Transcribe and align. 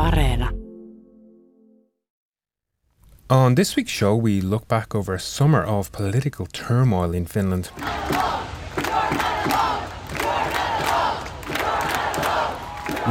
Areena. 0.00 0.48
On 3.28 3.54
this 3.54 3.76
week's 3.76 3.92
show, 3.92 4.16
we 4.16 4.40
look 4.40 4.66
back 4.66 4.94
over 4.94 5.14
a 5.14 5.20
summer 5.20 5.62
of 5.62 5.92
political 5.92 6.46
turmoil 6.46 7.14
in 7.14 7.26
Finland. 7.26 7.70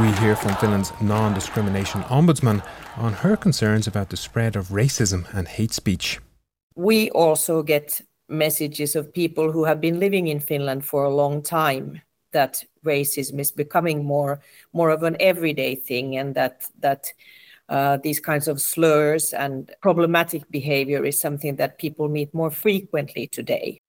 We 0.00 0.10
hear 0.20 0.34
from 0.34 0.56
Finland's 0.56 0.92
non 1.00 1.32
discrimination 1.34 2.02
ombudsman 2.10 2.62
on 2.96 3.12
her 3.12 3.36
concerns 3.36 3.86
about 3.86 4.08
the 4.08 4.16
spread 4.16 4.56
of 4.56 4.68
racism 4.68 5.24
and 5.32 5.46
hate 5.46 5.72
speech. 5.72 6.20
We 6.74 7.10
also 7.10 7.62
get 7.62 8.00
messages 8.28 8.96
of 8.96 9.12
people 9.12 9.52
who 9.52 9.64
have 9.64 9.80
been 9.80 10.00
living 10.00 10.26
in 10.28 10.40
Finland 10.40 10.84
for 10.84 11.04
a 11.04 11.14
long 11.14 11.42
time 11.42 12.00
that 12.32 12.64
racism 12.84 13.38
is 13.38 13.50
becoming 13.50 14.04
more 14.04 14.40
more 14.72 14.90
of 14.90 15.02
an 15.02 15.16
everyday 15.20 15.74
thing 15.74 16.16
and 16.16 16.34
that 16.34 16.66
that 16.80 17.12
uh, 17.68 17.98
these 18.02 18.18
kinds 18.18 18.48
of 18.48 18.60
slurs 18.60 19.32
and 19.32 19.70
problematic 19.80 20.50
behavior 20.50 21.04
is 21.04 21.20
something 21.20 21.56
that 21.56 21.78
people 21.78 22.08
meet 22.08 22.34
more 22.34 22.50
frequently 22.50 23.28
today. 23.28 23.80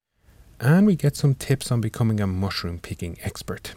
And 0.59 0.85
we 0.85 0.95
get 0.95 1.15
some 1.15 1.33
tips 1.33 1.71
on 1.71 1.81
becoming 1.81 2.19
a 2.19 2.27
mushroom 2.27 2.77
picking 2.77 3.17
expert 3.23 3.73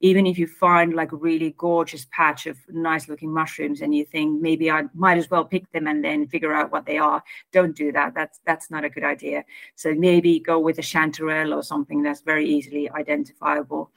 even 0.00 0.26
if 0.26 0.38
you 0.38 0.46
find 0.46 0.94
like 0.94 1.12
a 1.12 1.16
really 1.16 1.54
gorgeous 1.58 2.06
patch 2.10 2.46
of 2.46 2.58
nice 2.68 3.08
looking 3.08 3.32
mushrooms 3.32 3.82
and 3.82 3.94
you 3.94 4.04
think 4.04 4.40
maybe 4.40 4.70
I 4.70 4.84
might 4.94 5.18
as 5.18 5.30
well 5.30 5.44
pick 5.44 5.70
them 5.72 5.86
and 5.86 6.04
then 6.04 6.26
figure 6.26 6.54
out 6.54 6.72
what 6.72 6.86
they 6.86 6.98
are, 6.98 7.22
don't 7.52 7.76
do 7.76 7.92
that. 7.92 8.14
That's 8.14 8.40
that's 8.44 8.70
not 8.70 8.84
a 8.84 8.90
good 8.90 9.04
idea. 9.04 9.44
So 9.76 9.94
maybe 9.94 10.40
go 10.40 10.58
with 10.58 10.78
a 10.78 10.82
chanterelle 10.82 11.54
or 11.54 11.62
something 11.62 12.02
that's 12.02 12.22
very 12.22 12.48
easily 12.48 12.90
identifiable. 12.90 13.90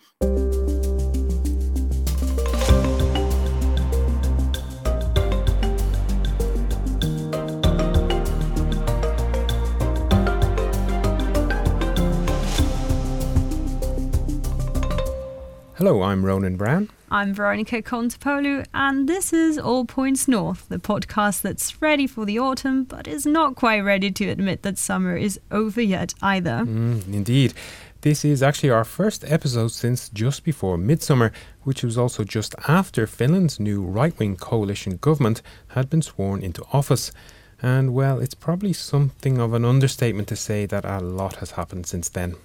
I'm 16.04 16.26
Ronan 16.26 16.57
Browne. 16.57 16.90
I'm 17.09 17.34
Veronica 17.34 17.82
Kontopoulou, 17.82 18.65
and 18.73 19.07
this 19.07 19.32
is 19.32 19.57
All 19.57 19.85
Points 19.85 20.27
North, 20.27 20.68
the 20.68 20.77
podcast 20.77 21.41
that's 21.41 21.82
ready 21.82 22.07
for 22.07 22.26
the 22.26 22.37
autumn, 22.40 22.84
but 22.84 23.07
is 23.07 23.26
not 23.26 23.55
quite 23.55 23.79
ready 23.79 24.12
to 24.12 24.29
admit 24.29 24.63
that 24.63 24.77
summer 24.77 25.15
is 25.15 25.40
over 25.49 25.82
yet 25.82 26.13
either. 26.21 26.65
Mm, 26.65 27.13
indeed. 27.13 27.54
This 28.01 28.26
is 28.26 28.43
actually 28.43 28.70
our 28.70 28.84
first 28.84 29.23
episode 29.26 29.70
since 29.70 30.10
just 30.10 30.43
before 30.43 30.77
midsummer, 30.77 31.32
which 31.62 31.84
was 31.84 31.98
also 31.98 32.26
just 32.26 32.54
after 32.67 33.07
Finland's 33.07 33.60
new 33.60 33.82
right 33.82 34.17
wing 34.20 34.35
coalition 34.35 34.98
government 34.98 35.41
had 35.70 35.90
been 35.90 36.01
sworn 36.01 36.43
into 36.43 36.65
office. 36.73 37.13
And 37.62 37.93
well, 37.93 38.20
it's 38.20 38.35
probably 38.35 38.73
something 38.73 39.38
of 39.40 39.54
an 39.54 39.63
understatement 39.63 40.27
to 40.27 40.35
say 40.35 40.65
that 40.65 40.84
a 40.84 40.99
lot 40.99 41.35
has 41.38 41.51
happened 41.51 41.85
since 41.85 42.10
then. 42.10 42.35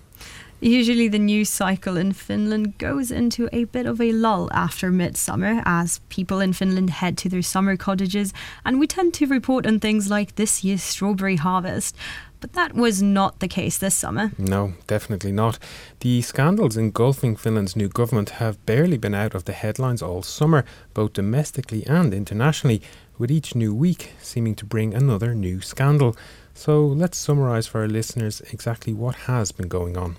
Usually, 0.61 1.07
the 1.07 1.21
news 1.21 1.49
cycle 1.49 1.97
in 1.97 2.13
Finland 2.13 2.79
goes 2.79 3.13
into 3.13 3.49
a 3.53 3.65
bit 3.65 3.87
of 3.87 4.01
a 4.01 4.11
lull 4.11 4.49
after 4.53 4.91
midsummer 4.91 5.63
as 5.65 6.01
people 6.09 6.41
in 6.41 6.53
Finland 6.53 6.91
head 6.91 7.17
to 7.19 7.29
their 7.29 7.43
summer 7.43 7.77
cottages, 7.77 8.33
and 8.65 8.81
we 8.81 8.89
tend 8.89 9.15
to 9.15 9.27
report 9.27 9.67
on 9.67 9.79
things 9.79 10.11
like 10.11 10.35
this 10.35 10.65
year's 10.65 10.83
strawberry 10.83 11.37
harvest. 11.37 11.95
But 12.41 12.55
that 12.55 12.75
was 12.75 13.01
not 13.01 13.39
the 13.39 13.49
case 13.49 13.79
this 13.79 13.95
summer. 13.95 14.33
No, 14.37 14.75
definitely 14.89 15.33
not. 15.33 15.61
The 16.01 16.23
scandals 16.23 16.77
engulfing 16.77 17.37
Finland's 17.37 17.77
new 17.77 17.89
government 17.89 18.31
have 18.31 18.65
barely 18.67 18.97
been 18.97 19.15
out 19.15 19.35
of 19.35 19.45
the 19.45 19.53
headlines 19.53 20.03
all 20.03 20.23
summer, 20.23 20.65
both 20.93 21.13
domestically 21.13 21.87
and 21.87 22.13
internationally, 22.13 22.83
with 23.17 23.31
each 23.31 23.55
new 23.55 23.75
week 23.75 24.13
seeming 24.21 24.55
to 24.57 24.65
bring 24.65 24.95
another 24.95 25.35
new 25.35 25.61
scandal. 25.61 26.17
So 26.59 26.85
let's 26.85 27.17
summarise 27.17 27.69
for 27.69 27.83
our 27.83 27.87
listeners 27.87 28.41
exactly 28.53 28.93
what 28.93 29.15
has 29.15 29.53
been 29.53 29.69
going 29.69 29.97
on. 29.97 30.17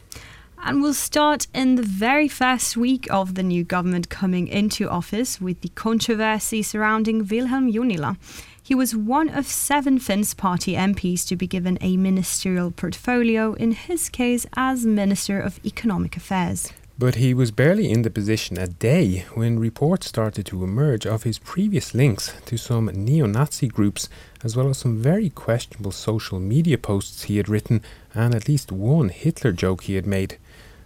And 0.63 0.81
we'll 0.81 0.93
start 0.93 1.47
in 1.53 1.75
the 1.75 1.83
very 1.83 2.29
first 2.29 2.77
week 2.77 3.11
of 3.11 3.35
the 3.35 3.43
new 3.43 3.65
government 3.65 4.07
coming 4.07 4.47
into 4.47 4.89
office 4.89 5.41
with 5.41 5.59
the 5.59 5.67
controversy 5.75 6.63
surrounding 6.63 7.25
Vilhelm 7.25 7.73
Junnila. 7.73 8.15
He 8.63 8.73
was 8.73 8.95
one 8.95 9.27
of 9.27 9.47
seven 9.47 9.99
Finns 9.99 10.33
party 10.33 10.75
MPs 10.75 11.27
to 11.27 11.35
be 11.35 11.45
given 11.45 11.77
a 11.81 11.97
ministerial 11.97 12.71
portfolio, 12.71 13.53
in 13.55 13.73
his 13.73 14.07
case 14.07 14.45
as 14.55 14.85
Minister 14.85 15.41
of 15.41 15.59
Economic 15.65 16.15
Affairs. 16.15 16.71
But 16.97 17.15
he 17.15 17.33
was 17.33 17.51
barely 17.51 17.89
in 17.89 18.01
the 18.01 18.09
position 18.09 18.57
a 18.57 18.67
day 18.67 19.25
when 19.33 19.57
reports 19.57 20.07
started 20.07 20.45
to 20.47 20.65
emerge 20.65 21.05
of 21.05 21.23
his 21.23 21.39
previous 21.39 21.93
links 21.93 22.33
to 22.45 22.57
some 22.57 22.91
neo 22.93 23.25
Nazi 23.25 23.69
groups, 23.69 24.09
as 24.43 24.55
well 24.55 24.69
as 24.69 24.77
some 24.77 24.97
very 24.97 25.29
questionable 25.29 25.91
social 25.91 26.39
media 26.39 26.77
posts 26.77 27.23
he 27.23 27.37
had 27.37 27.49
written 27.49 27.81
and 28.13 28.33
at 28.33 28.47
least 28.47 28.71
one 28.71 29.09
Hitler 29.09 29.51
joke 29.51 29.83
he 29.83 29.95
had 29.95 30.07
made. 30.07 30.37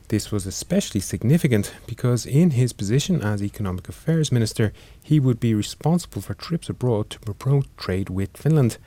This 0.10 0.32
was 0.32 0.46
especially 0.46 1.02
significant 1.02 1.74
because, 1.88 2.26
in 2.26 2.52
his 2.52 2.74
position 2.74 3.22
as 3.22 3.42
Economic 3.42 3.90
Affairs 3.90 4.32
Minister, 4.32 4.74
he 5.02 5.20
would 5.20 5.40
be 5.40 5.54
responsible 5.54 6.22
for 6.22 6.34
trips 6.34 6.70
abroad 6.70 7.10
to 7.12 7.20
promote 7.20 7.66
trade 7.78 8.10
with 8.10 8.38
Finland. 8.38 8.78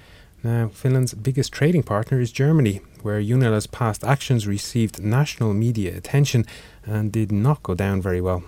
Now, 0.45 0.69
Finland's 0.69 1.15
biggest 1.15 1.53
trading 1.53 1.83
partner 1.83 2.21
is 2.21 2.31
Germany, 2.31 2.81
where 3.03 3.21
Junnila's 3.21 3.67
past 3.67 4.05
actions 4.05 4.47
received 4.47 5.03
national 5.03 5.55
media 5.55 5.97
attention 5.97 6.45
and 6.85 7.11
did 7.11 7.33
not 7.33 7.63
go 7.63 7.75
down 7.75 8.01
very 8.01 8.21
well. 8.21 8.45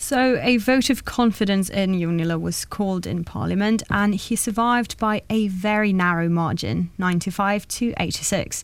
So, 0.00 0.38
a 0.40 0.58
vote 0.58 0.90
of 0.90 1.04
confidence 1.04 1.68
in 1.68 1.92
Junnila 1.94 2.40
was 2.40 2.64
called 2.64 3.04
in 3.04 3.24
Parliament, 3.24 3.82
and 3.90 4.14
he 4.14 4.36
survived 4.36 4.96
by 4.96 5.22
a 5.28 5.48
very 5.48 5.92
narrow 5.92 6.28
margin 6.28 6.92
95 6.98 7.66
to 7.66 7.92
86. 7.98 8.62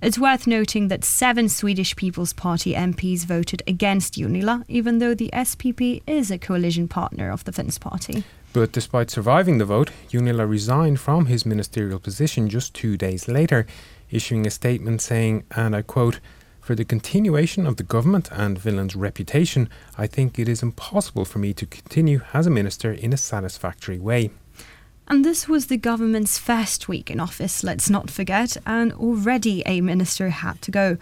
It's 0.00 0.16
worth 0.16 0.46
noting 0.46 0.86
that 0.86 1.04
seven 1.04 1.48
Swedish 1.48 1.96
People's 1.96 2.32
Party 2.32 2.74
MPs 2.74 3.24
voted 3.24 3.64
against 3.66 4.14
Junnila, 4.14 4.64
even 4.68 4.98
though 4.98 5.12
the 5.12 5.28
SPP 5.32 6.02
is 6.06 6.30
a 6.30 6.38
coalition 6.38 6.86
partner 6.86 7.32
of 7.32 7.42
the 7.42 7.52
Finns 7.52 7.78
party. 7.78 8.22
But 8.52 8.70
despite 8.70 9.10
surviving 9.10 9.58
the 9.58 9.64
vote, 9.64 9.90
Junnila 10.08 10.48
resigned 10.48 11.00
from 11.00 11.26
his 11.26 11.44
ministerial 11.44 11.98
position 11.98 12.48
just 12.48 12.74
two 12.74 12.96
days 12.96 13.26
later, 13.26 13.66
issuing 14.12 14.46
a 14.46 14.50
statement 14.50 15.02
saying, 15.02 15.42
and 15.50 15.74
I 15.74 15.82
quote, 15.82 16.20
for 16.66 16.74
the 16.74 16.84
continuation 16.84 17.64
of 17.64 17.76
the 17.76 17.84
government 17.84 18.28
and 18.32 18.60
Finland's 18.60 18.96
reputation, 18.96 19.68
I 19.96 20.08
think 20.08 20.36
it 20.36 20.48
is 20.48 20.64
impossible 20.64 21.24
for 21.24 21.38
me 21.38 21.54
to 21.54 21.64
continue 21.64 22.22
as 22.34 22.48
a 22.48 22.50
minister 22.50 22.90
in 22.90 23.12
a 23.12 23.16
satisfactory 23.16 24.00
way. 24.00 24.30
And 25.06 25.24
this 25.24 25.48
was 25.48 25.66
the 25.66 25.76
government's 25.76 26.38
first 26.38 26.88
week 26.88 27.08
in 27.08 27.20
office, 27.20 27.62
let's 27.62 27.88
not 27.88 28.10
forget, 28.10 28.56
and 28.66 28.92
already 28.94 29.62
a 29.64 29.80
minister 29.80 30.30
had 30.30 30.60
to 30.62 30.72
go. 30.72 30.98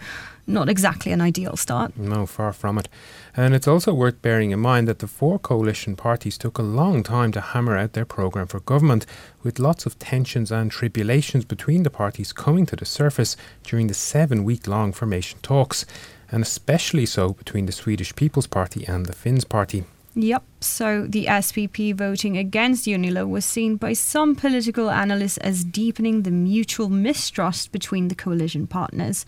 Not 0.47 0.69
exactly 0.69 1.11
an 1.11 1.21
ideal 1.21 1.57
start. 1.57 1.97
No, 1.97 2.27
far 2.27 2.53
from 2.53 2.77
it. 2.77 2.87
And 3.35 3.55
it's 3.55 3.67
also 3.67 3.93
worth 3.93 4.21
bearing 4.21 4.51
in 4.51 4.59
mind 4.59 4.87
that 4.87 4.99
the 4.99 5.07
four 5.07 5.39
coalition 5.39 5.95
parties 5.95 6.37
took 6.37 6.59
a 6.59 6.63
long 6.63 7.01
time 7.01 7.31
to 7.31 7.41
hammer 7.41 7.75
out 7.75 7.93
their 7.93 8.05
programme 8.05 8.47
for 8.47 8.59
government, 8.59 9.07
with 9.41 9.57
lots 9.57 9.87
of 9.87 9.97
tensions 9.97 10.51
and 10.51 10.69
tribulations 10.69 11.45
between 11.45 11.81
the 11.81 11.89
parties 11.89 12.31
coming 12.31 12.67
to 12.67 12.75
the 12.75 12.85
surface 12.85 13.35
during 13.63 13.87
the 13.87 13.95
seven 13.95 14.43
week 14.43 14.67
long 14.67 14.91
formation 14.91 15.39
talks, 15.41 15.85
and 16.31 16.43
especially 16.43 17.07
so 17.07 17.33
between 17.33 17.65
the 17.65 17.71
Swedish 17.71 18.15
People's 18.15 18.47
Party 18.47 18.85
and 18.85 19.07
the 19.07 19.13
Finns 19.13 19.45
Party. 19.45 19.83
Yep, 20.15 20.43
so 20.61 21.05
the 21.07 21.25
SPP 21.25 21.93
voting 21.93 22.37
against 22.37 22.85
Junnila 22.85 23.27
was 23.27 23.43
seen 23.43 23.75
by 23.75 23.91
some 23.91 24.33
political 24.33 24.89
analysts 24.89 25.37
as 25.39 25.65
deepening 25.65 26.23
the 26.23 26.31
mutual 26.31 26.89
mistrust 26.89 27.73
between 27.73 28.07
the 28.07 28.15
coalition 28.15 28.65
partners. 28.65 29.25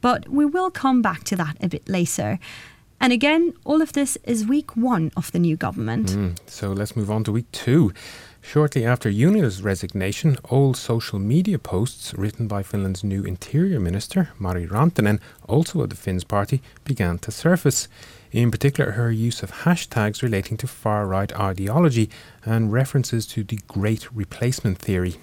But 0.00 0.28
we 0.28 0.46
will 0.46 0.70
come 0.70 1.02
back 1.02 1.24
to 1.24 1.36
that 1.36 1.56
a 1.60 1.68
bit 1.68 1.86
later. 1.88 2.38
And 3.02 3.12
again, 3.12 3.52
all 3.64 3.82
of 3.82 3.92
this 3.92 4.16
is 4.24 4.46
week 4.46 4.76
one 4.76 5.10
of 5.14 5.30
the 5.32 5.38
new 5.38 5.56
government. 5.56 6.08
Mm, 6.08 6.38
so 6.46 6.70
let's 6.72 6.96
move 6.96 7.10
on 7.10 7.24
to 7.24 7.32
week 7.32 7.50
two. 7.52 7.92
Shortly 8.42 8.86
after 8.86 9.10
Junnila's 9.10 9.62
resignation, 9.62 10.38
old 10.50 10.76
social 10.76 11.18
media 11.18 11.58
posts 11.58 12.14
written 12.14 12.48
by 12.48 12.62
Finland's 12.62 13.04
new 13.04 13.22
Interior 13.22 13.78
Minister, 13.78 14.30
Mari 14.38 14.66
Rantanen, 14.66 15.20
also 15.46 15.82
of 15.82 15.90
the 15.90 15.96
Finns 15.96 16.24
party, 16.24 16.62
began 16.84 17.18
to 17.18 17.30
surface 17.30 17.88
in 18.32 18.50
particular 18.50 18.92
her 18.92 19.10
use 19.10 19.42
of 19.42 19.50
hashtags 19.50 20.22
relating 20.22 20.56
to 20.56 20.66
far 20.66 21.06
right 21.06 21.32
ideology 21.38 22.10
and 22.44 22.72
references 22.72 23.26
to 23.26 23.44
the 23.44 23.58
Great 23.68 24.10
Replacement 24.12 24.78
theory. 24.78 25.16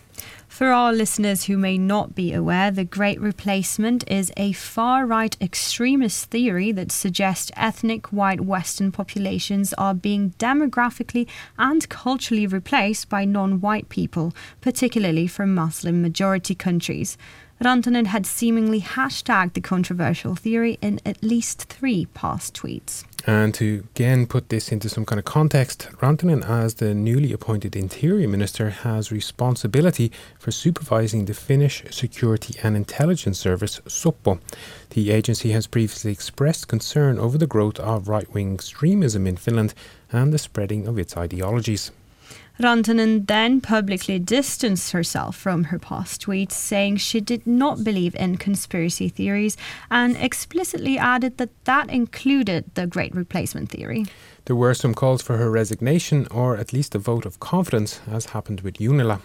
For 0.47 0.71
our 0.71 0.91
listeners 0.91 1.43
who 1.43 1.57
may 1.57 1.77
not 1.77 2.15
be 2.15 2.33
aware, 2.33 2.71
the 2.71 2.83
Great 2.83 3.19
Replacement 3.21 4.09
is 4.09 4.31
a 4.37 4.53
far 4.53 5.05
right 5.05 5.37
extremist 5.39 6.31
theory 6.31 6.71
that 6.71 6.91
suggests 6.91 7.51
ethnic 7.55 8.07
white 8.07 8.41
Western 8.41 8.91
populations 8.91 9.73
are 9.73 9.93
being 9.93 10.31
demographically 10.39 11.27
and 11.59 11.87
culturally 11.89 12.47
replaced 12.47 13.09
by 13.09 13.25
non 13.25 13.61
white 13.61 13.89
people, 13.89 14.33
particularly 14.61 15.27
from 15.27 15.53
Muslim 15.53 16.01
majority 16.01 16.55
countries. 16.55 17.17
Rantanen 17.59 18.05
had 18.05 18.27
seemingly 18.27 18.81
hashtagged 18.81 19.53
the 19.53 19.61
controversial 19.61 20.35
theory 20.35 20.77
in 20.79 21.01
at 21.03 21.23
least 21.23 21.63
three 21.63 22.05
past 22.13 22.53
tweets. 22.55 23.03
And 23.25 23.51
to 23.55 23.83
again 23.95 24.27
put 24.27 24.49
this 24.49 24.71
into 24.71 24.89
some 24.89 25.05
kind 25.05 25.17
of 25.17 25.25
context, 25.25 25.89
Rantanen, 25.99 26.47
as 26.47 26.75
the 26.75 26.93
newly 26.93 27.33
appointed 27.33 27.75
Interior 27.75 28.27
Minister, 28.27 28.69
has 28.69 29.11
responsibility 29.11 30.11
for 30.37 30.51
supervising 30.51 31.25
the 31.25 31.33
Finnish 31.33 31.83
Security 31.89 32.53
and 32.61 32.77
Intelligence 32.77 33.39
Service, 33.39 33.81
Supo. 33.87 34.39
The 34.91 35.09
agency 35.09 35.51
has 35.51 35.65
previously 35.65 36.11
expressed 36.11 36.67
concern 36.67 37.17
over 37.17 37.39
the 37.39 37.47
growth 37.47 37.79
of 37.79 38.07
right 38.07 38.31
wing 38.31 38.53
extremism 38.53 39.25
in 39.25 39.35
Finland 39.35 39.73
and 40.11 40.31
the 40.31 40.37
spreading 40.37 40.87
of 40.87 40.99
its 40.99 41.17
ideologies. 41.17 41.91
Rantanen 42.59 43.27
then 43.27 43.61
publicly 43.61 44.17
distanced 44.17 44.91
herself 44.91 45.35
from 45.35 45.65
her 45.65 45.77
past 45.77 46.21
tweets, 46.25 46.53
saying 46.53 46.97
she 46.97 47.21
did 47.21 47.45
not 47.45 47.83
believe 47.83 48.15
in 48.15 48.37
conspiracy 48.37 49.09
theories 49.09 49.57
and 49.91 50.17
explicitly 50.17 50.97
added 50.97 51.37
that 51.37 51.51
that 51.65 51.89
included 51.89 52.65
the 52.73 52.87
Great 52.87 53.13
Replacement 53.13 53.69
theory. 53.69 54.05
There 54.45 54.55
were 54.55 54.73
some 54.73 54.93
calls 54.93 55.21
for 55.21 55.37
her 55.37 55.51
resignation 55.51 56.27
or 56.31 56.57
at 56.57 56.73
least 56.73 56.95
a 56.95 56.99
vote 56.99 57.25
of 57.25 57.39
confidence, 57.39 57.99
as 58.09 58.27
happened 58.27 58.61
with 58.61 58.77
Junnila. 58.77 59.21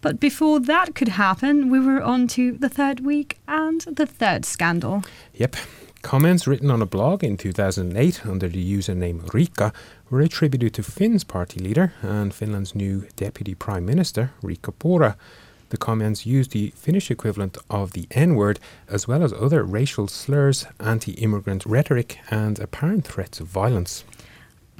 But 0.00 0.18
before 0.18 0.58
that 0.60 0.94
could 0.94 1.08
happen, 1.10 1.70
we 1.70 1.78
were 1.78 2.02
on 2.02 2.26
to 2.28 2.52
the 2.52 2.68
third 2.68 3.00
week 3.00 3.38
and 3.46 3.80
the 3.82 4.06
third 4.06 4.44
scandal. 4.44 5.04
Yep. 5.34 5.56
Comments 6.02 6.46
written 6.48 6.68
on 6.68 6.82
a 6.82 6.86
blog 6.86 7.22
in 7.22 7.36
2008 7.36 8.26
under 8.26 8.48
the 8.48 8.78
username 8.78 9.32
Rika 9.32 9.72
were 10.10 10.20
attributed 10.20 10.74
to 10.74 10.82
Finn's 10.82 11.22
party 11.22 11.60
leader 11.60 11.92
and 12.02 12.34
Finland's 12.34 12.74
new 12.74 13.06
deputy 13.14 13.54
prime 13.54 13.86
minister, 13.86 14.32
Riikka 14.42 14.72
Purra. 14.80 15.16
The 15.70 15.76
comments 15.76 16.26
used 16.26 16.50
the 16.50 16.70
Finnish 16.76 17.10
equivalent 17.10 17.56
of 17.70 17.92
the 17.92 18.08
N 18.10 18.34
word, 18.34 18.58
as 18.88 19.06
well 19.06 19.22
as 19.22 19.32
other 19.32 19.62
racial 19.62 20.08
slurs, 20.08 20.66
anti 20.80 21.12
immigrant 21.12 21.64
rhetoric, 21.64 22.18
and 22.30 22.58
apparent 22.58 23.06
threats 23.06 23.38
of 23.40 23.46
violence. 23.46 24.04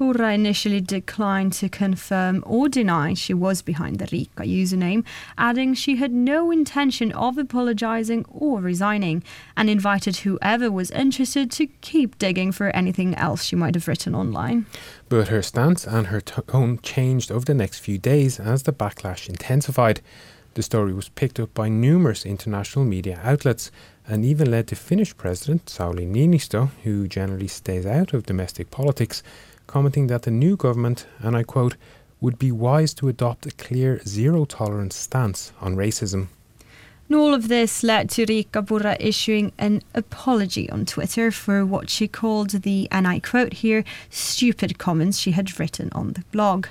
Purra 0.03 0.35
initially 0.35 0.81
declined 0.81 1.53
to 1.53 1.69
confirm 1.69 2.43
or 2.45 2.69
deny 2.69 3.15
she 3.15 3.33
was 3.33 3.63
behind 3.63 4.01
the 4.01 4.09
Rika 4.11 4.43
username, 4.43 5.05
adding 5.39 5.75
she 5.75 5.95
had 5.95 6.11
no 6.11 6.51
intention 6.51 7.13
of 7.13 7.39
apologizing 7.39 8.25
or 8.29 8.61
resigning, 8.61 9.23
and 9.57 9.71
invited 9.71 10.17
whoever 10.17 10.73
was 10.73 10.91
interested 10.91 11.53
to 11.53 11.69
keep 11.83 12.19
digging 12.19 12.51
for 12.51 12.71
anything 12.71 13.15
else 13.15 13.45
she 13.45 13.55
might 13.55 13.77
have 13.77 13.87
written 13.87 14.13
online. 14.13 14.67
But 15.09 15.29
her 15.29 15.41
stance 15.41 15.87
and 15.87 16.09
her 16.09 16.21
tone 16.21 16.81
changed 16.83 17.31
over 17.31 17.45
the 17.45 17.55
next 17.55 17.79
few 17.79 17.97
days 17.97 18.41
as 18.41 18.65
the 18.65 18.73
backlash 18.73 19.29
intensified. 19.29 20.01
The 20.55 20.65
story 20.65 20.93
was 20.93 21.11
picked 21.11 21.39
up 21.39 21.55
by 21.55 21.69
numerous 21.69 22.27
international 22.27 22.85
media 22.85 23.21
outlets 23.23 23.71
and 24.07 24.25
even 24.25 24.51
led 24.51 24.67
to 24.67 24.75
Finnish 24.75 25.17
President 25.17 25.67
Sauli 25.67 26.07
Niinisto, 26.07 26.71
who 26.83 27.07
generally 27.07 27.47
stays 27.47 27.87
out 27.87 28.13
of 28.13 28.27
domestic 28.27 28.71
politics, 28.73 29.23
commenting 29.67 30.07
that 30.09 30.23
the 30.23 30.31
new 30.31 30.57
government, 30.57 31.07
and 31.21 31.37
I 31.37 31.43
quote, 31.43 31.77
would 32.21 32.39
be 32.39 32.53
wise 32.53 32.95
to 32.95 33.09
adopt 33.09 33.47
a 33.47 33.51
clear 33.51 34.01
zero 34.07 34.45
tolerance 34.45 34.95
stance 34.95 35.53
on 35.61 35.77
racism. 35.77 36.29
And 37.09 37.21
all 37.21 37.35
of 37.35 37.49
this 37.49 37.83
led 37.83 38.09
to 38.11 38.25
Riikka 38.25 38.67
Purra 38.67 38.97
issuing 38.99 39.53
an 39.59 39.83
apology 39.95 40.71
on 40.71 40.87
Twitter 40.87 41.31
for 41.31 41.67
what 41.67 41.91
she 41.91 42.09
called 42.09 42.51
the, 42.63 42.89
and 42.91 43.07
I 43.07 43.19
quote 43.19 43.55
here, 43.55 43.85
stupid 44.09 44.79
comments 44.79 45.19
she 45.19 45.33
had 45.33 45.59
written 45.61 45.91
on 45.93 46.13
the 46.15 46.25
blog. 46.33 46.69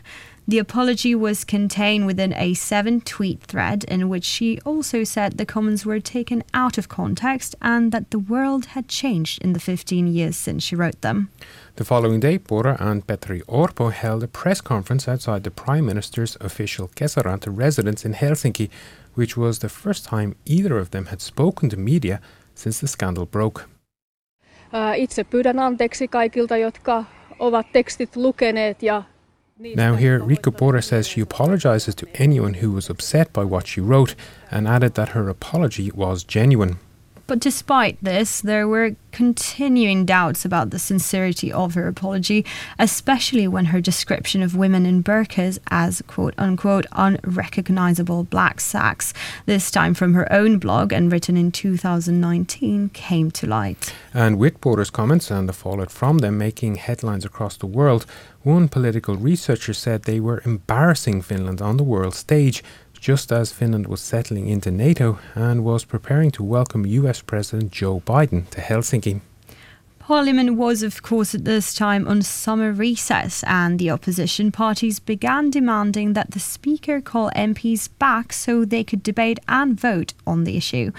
The 0.47 0.59
apology 0.59 1.15
was 1.15 1.45
contained 1.45 2.07
within 2.07 2.33
a 2.33 2.55
seven 2.55 3.01
tweet 3.01 3.41
thread 3.41 3.83
in 3.83 4.09
which 4.09 4.25
she 4.25 4.59
also 4.65 5.03
said 5.03 5.38
the 5.38 5.45
comments 5.45 5.85
were 5.85 5.99
taken 5.99 6.43
out 6.53 6.77
of 6.77 6.89
context 6.89 7.55
and 7.61 7.91
that 7.91 8.09
the 8.09 8.19
world 8.19 8.65
had 8.65 8.88
changed 8.88 9.41
in 9.43 9.53
the 9.53 9.59
15 9.59 10.07
years 10.07 10.35
since 10.35 10.63
she 10.63 10.75
wrote 10.75 11.01
them. 11.01 11.29
The 11.75 11.85
following 11.85 12.19
day, 12.19 12.38
Purra 12.39 12.75
and 12.79 13.05
Petri 13.05 13.41
Orpo 13.47 13.91
held 13.91 14.23
a 14.23 14.27
press 14.27 14.61
conference 14.61 15.07
outside 15.07 15.43
the 15.43 15.51
Prime 15.51 15.85
Minister's 15.85 16.38
official 16.41 16.89
Kesäranta 16.95 17.49
residence 17.55 18.03
in 18.03 18.13
Helsinki, 18.13 18.69
which 19.13 19.37
was 19.37 19.59
the 19.59 19.69
first 19.69 20.05
time 20.05 20.35
either 20.45 20.77
of 20.77 20.89
them 20.89 21.05
had 21.05 21.21
spoken 21.21 21.69
to 21.69 21.77
media 21.77 22.19
since 22.55 22.79
the 22.79 22.87
scandal 22.87 23.25
broke. 23.25 23.65
Uh, 24.73 24.94
itse 24.95 25.23
pyydän 25.23 25.59
anteeksi 25.59 26.07
kaikilta, 26.07 26.57
jotka 26.57 27.03
ovat 27.39 27.71
tekstit 27.71 28.15
lukeneet 28.15 28.83
ja 28.83 29.03
Now, 29.63 29.93
here, 29.93 30.19
Riikka 30.19 30.57
Purra 30.57 30.81
says 30.81 31.07
she 31.07 31.21
apologizes 31.21 31.93
to 31.95 32.07
anyone 32.15 32.55
who 32.55 32.71
was 32.71 32.89
upset 32.89 33.31
by 33.31 33.43
what 33.43 33.67
she 33.67 33.79
wrote 33.79 34.15
and 34.49 34.67
added 34.67 34.95
that 34.95 35.09
her 35.09 35.29
apology 35.29 35.91
was 35.91 36.23
genuine. 36.23 36.79
But 37.31 37.39
despite 37.39 37.98
this, 38.04 38.42
there 38.42 38.68
were 38.68 38.98
continuing 39.13 40.06
doubts 40.06 40.44
about 40.44 40.69
the 40.72 40.80
sincerity 40.80 41.50
of 41.50 41.75
her 41.75 41.88
apology, 41.88 42.45
especially 42.78 43.48
when 43.48 43.68
her 43.68 43.80
description 43.80 44.44
of 44.44 44.54
women 44.54 44.86
in 44.86 45.01
burqas 45.01 45.57
as 45.69 46.01
quote 46.07 46.33
unquote 46.38 46.86
unrecognizable 46.92 48.25
black 48.25 48.60
sacks, 48.60 49.13
this 49.45 49.72
time 49.72 49.94
from 49.94 50.13
her 50.13 50.30
own 50.30 50.60
blog 50.60 50.92
and 50.92 51.10
written 51.10 51.38
in 51.38 51.54
2019, 51.54 52.89
came 52.89 53.31
to 53.31 53.48
light. 53.48 53.94
And 54.13 54.38
with 54.38 54.60
Purra's 54.60 54.89
comments 54.89 55.31
and 55.31 55.48
the 55.48 55.54
fallout 55.54 55.89
from 55.89 56.18
them 56.18 56.38
making 56.38 56.75
headlines 56.75 57.24
across 57.24 57.56
the 57.56 57.66
world, 57.66 58.06
one 58.44 58.68
political 58.68 59.16
researcher 59.16 59.74
said 59.74 60.04
they 60.04 60.19
were 60.19 60.42
embarrassing 60.44 61.22
Finland 61.22 61.62
on 61.62 61.78
the 61.78 61.83
world 61.83 62.16
stage 62.16 62.62
just 63.01 63.31
as 63.31 63.51
Finland 63.51 63.88
was 63.88 64.00
settling 64.00 64.48
into 64.48 64.69
NATO 64.69 65.18
and 65.33 65.65
was 65.65 65.83
preparing 65.83 66.30
to 66.31 66.44
welcome 66.44 66.86
US 66.86 67.19
President 67.21 67.71
Joe 67.71 68.00
Biden 68.06 68.48
to 68.51 68.62
Helsinki. 68.62 69.21
Parliament 69.98 70.56
was, 70.56 70.83
of 70.83 71.01
course, 71.01 71.33
at 71.33 71.45
this 71.45 71.74
time 71.74 72.07
on 72.07 72.21
summer 72.21 72.71
recess, 72.71 73.44
and 73.48 73.80
the 73.80 73.89
opposition 73.89 74.51
parties 74.51 75.00
began 75.00 75.50
demanding 75.50 76.13
that 76.13 76.31
the 76.31 76.39
Speaker 76.39 77.01
call 77.01 77.31
MPs 77.36 77.89
back 77.98 78.33
so 78.33 78.65
they 78.65 78.83
could 78.83 79.01
debate 79.04 79.39
and 79.47 79.80
vote 79.80 80.13
on 80.27 80.44
the 80.44 80.57
issue. 80.57 80.92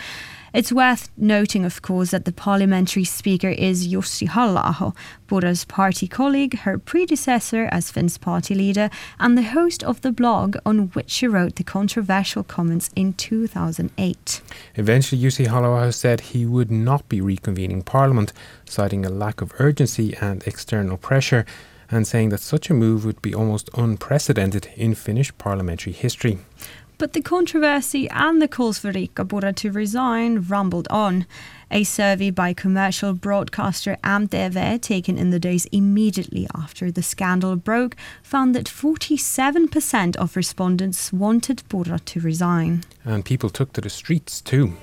It's 0.54 0.70
worth 0.70 1.10
noting, 1.16 1.64
of 1.64 1.80
course, 1.80 2.10
that 2.10 2.26
the 2.26 2.32
parliamentary 2.32 3.04
speaker 3.04 3.48
is 3.48 3.88
Jussi 3.88 4.28
Halla-aho, 4.28 4.94
Purra's 5.26 5.64
party 5.64 6.06
colleague, 6.06 6.58
her 6.58 6.76
predecessor 6.76 7.70
as 7.72 7.90
Finn's 7.90 8.18
party 8.18 8.54
leader, 8.54 8.90
and 9.18 9.38
the 9.38 9.44
host 9.44 9.82
of 9.82 10.02
the 10.02 10.12
blog 10.12 10.58
on 10.66 10.88
which 10.88 11.08
she 11.08 11.26
wrote 11.26 11.56
the 11.56 11.64
controversial 11.64 12.42
comments 12.42 12.90
in 12.94 13.14
2008. 13.14 14.42
Eventually, 14.74 15.22
Jussi 15.22 15.46
Halla-aho 15.46 15.90
said 15.90 16.20
he 16.20 16.44
would 16.44 16.70
not 16.70 17.08
be 17.08 17.22
reconvening 17.22 17.82
parliament, 17.82 18.34
citing 18.66 19.06
a 19.06 19.10
lack 19.10 19.40
of 19.40 19.54
urgency 19.58 20.14
and 20.20 20.46
external 20.46 20.98
pressure 20.98 21.46
and 21.90 22.06
saying 22.06 22.30
that 22.30 22.40
such 22.40 22.70
a 22.70 22.74
move 22.74 23.04
would 23.04 23.20
be 23.20 23.34
almost 23.34 23.68
unprecedented 23.74 24.68
in 24.76 24.94
Finnish 24.94 25.36
parliamentary 25.36 25.92
history. 25.92 26.38
But 27.02 27.14
the 27.14 27.20
controversy 27.20 28.08
and 28.10 28.40
the 28.40 28.46
calls 28.46 28.78
for 28.78 28.92
Riikka 28.92 29.28
Purra 29.28 29.52
to 29.54 29.72
resign 29.72 30.46
rumbled 30.48 30.86
on. 30.88 31.26
A 31.68 31.82
survey 31.82 32.30
by 32.30 32.52
commercial 32.52 33.12
broadcaster 33.12 33.96
MTV, 34.04 34.80
taken 34.80 35.18
in 35.18 35.30
the 35.30 35.40
days 35.40 35.66
immediately 35.72 36.46
after 36.54 36.92
the 36.92 37.02
scandal 37.02 37.56
broke, 37.56 37.96
found 38.22 38.54
that 38.54 38.66
47% 38.66 40.14
of 40.14 40.36
respondents 40.36 41.12
wanted 41.12 41.64
Purra 41.68 41.98
to 41.98 42.20
resign. 42.20 42.84
And 43.04 43.24
people 43.24 43.50
took 43.50 43.72
to 43.72 43.80
the 43.80 43.90
streets 43.90 44.40
too. 44.40 44.76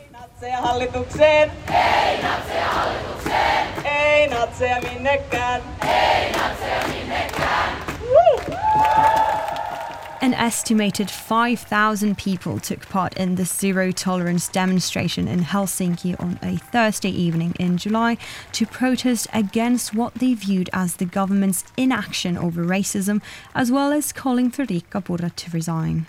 An 10.21 10.33
estimated 10.33 11.09
5,000 11.09 12.17
people 12.17 12.59
took 12.59 12.89
part 12.89 13.15
in 13.15 13.35
the 13.35 13.45
zero 13.45 13.89
tolerance 13.91 14.49
demonstration 14.49 15.29
in 15.29 15.39
Helsinki 15.39 16.19
on 16.19 16.37
a 16.43 16.57
Thursday 16.57 17.09
evening 17.09 17.55
in 17.57 17.77
July 17.77 18.17
to 18.51 18.65
protest 18.65 19.27
against 19.33 19.95
what 19.95 20.15
they 20.15 20.33
viewed 20.33 20.69
as 20.73 20.97
the 20.97 21.05
government's 21.05 21.63
inaction 21.77 22.37
over 22.37 22.65
racism, 22.65 23.21
as 23.55 23.71
well 23.71 23.93
as 23.93 24.11
calling 24.11 24.51
for 24.51 24.65
Riikka 24.65 25.05
Purra 25.05 25.29
to 25.29 25.51
resign. 25.51 26.05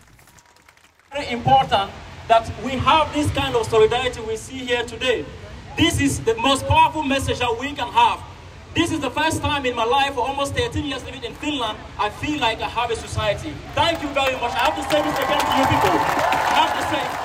Very 1.13 1.29
important 1.29 1.93
that 2.27 2.51
we 2.65 2.73
have 2.73 3.15
this 3.15 3.31
kind 3.31 3.55
of 3.55 3.65
solidarity 3.67 4.21
we 4.23 4.37
see 4.37 4.59
here 4.59 4.83
today. 4.83 5.25
This 5.79 6.01
is 6.01 6.19
the 6.19 6.35
most 6.35 6.67
powerful 6.67 7.05
message 7.05 7.39
that 7.39 7.57
we 7.61 7.75
can 7.75 7.87
have 7.93 8.21
this 8.75 8.93
is 8.93 9.01
the 9.01 9.11
first 9.11 9.43
time 9.43 9.67
in 9.67 9.75
my 9.75 9.85
life, 9.85 10.15
for 10.15 10.21
almost 10.21 10.55
13 10.55 10.85
years 10.85 11.05
living 11.05 11.25
in 11.25 11.35
Finland, 11.35 11.77
I 11.99 12.09
feel 12.11 12.39
like 12.41 12.61
I 12.61 12.69
have 12.69 12.91
a 12.91 12.97
society. 12.97 13.53
Thank 13.75 14.03
you 14.03 14.09
very 14.11 14.35
much. 14.35 14.53
I 14.53 14.71
have 14.71 14.77
to 14.77 14.83
say 14.91 15.03
this 15.03 15.19
again 15.19 15.41
to 15.41 15.57
you 15.59 15.67
people. 15.75 15.91
I 15.91 16.55
have 16.63 16.75
to 16.79 16.85
say. 16.93 17.21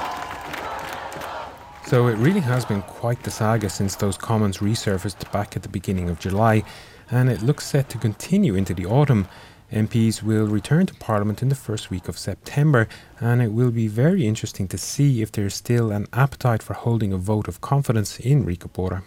So 1.89 2.07
it 2.07 2.17
really 2.17 2.39
has 2.39 2.65
been 2.65 2.81
quite 2.81 3.21
the 3.23 3.29
saga 3.29 3.69
since 3.69 3.95
those 3.95 4.17
comments 4.17 4.57
resurfaced 4.57 5.31
back 5.31 5.55
at 5.55 5.61
the 5.61 5.69
beginning 5.69 6.09
of 6.09 6.19
July, 6.19 6.63
and 7.11 7.29
it 7.29 7.43
looks 7.43 7.65
set 7.67 7.89
to 7.89 7.97
continue 7.99 8.55
into 8.55 8.73
the 8.73 8.87
autumn. 8.87 9.27
MPs 9.71 10.23
will 10.23 10.47
return 10.47 10.87
to 10.87 10.95
Parliament 10.95 11.43
in 11.43 11.49
the 11.49 11.55
first 11.55 11.91
week 11.91 12.07
of 12.07 12.17
September, 12.17 12.87
and 13.19 13.41
it 13.41 13.51
will 13.51 13.71
be 13.71 13.87
very 13.87 14.25
interesting 14.25 14.67
to 14.69 14.77
see 14.77 15.21
if 15.21 15.31
there 15.31 15.45
is 15.45 15.53
still 15.53 15.91
an 15.91 16.07
appetite 16.11 16.63
for 16.63 16.73
holding 16.73 17.13
a 17.13 17.17
vote 17.17 17.47
of 17.47 17.61
confidence 17.61 18.19
in 18.19 18.45
Riikka 18.45 18.73
Purra. 18.73 19.03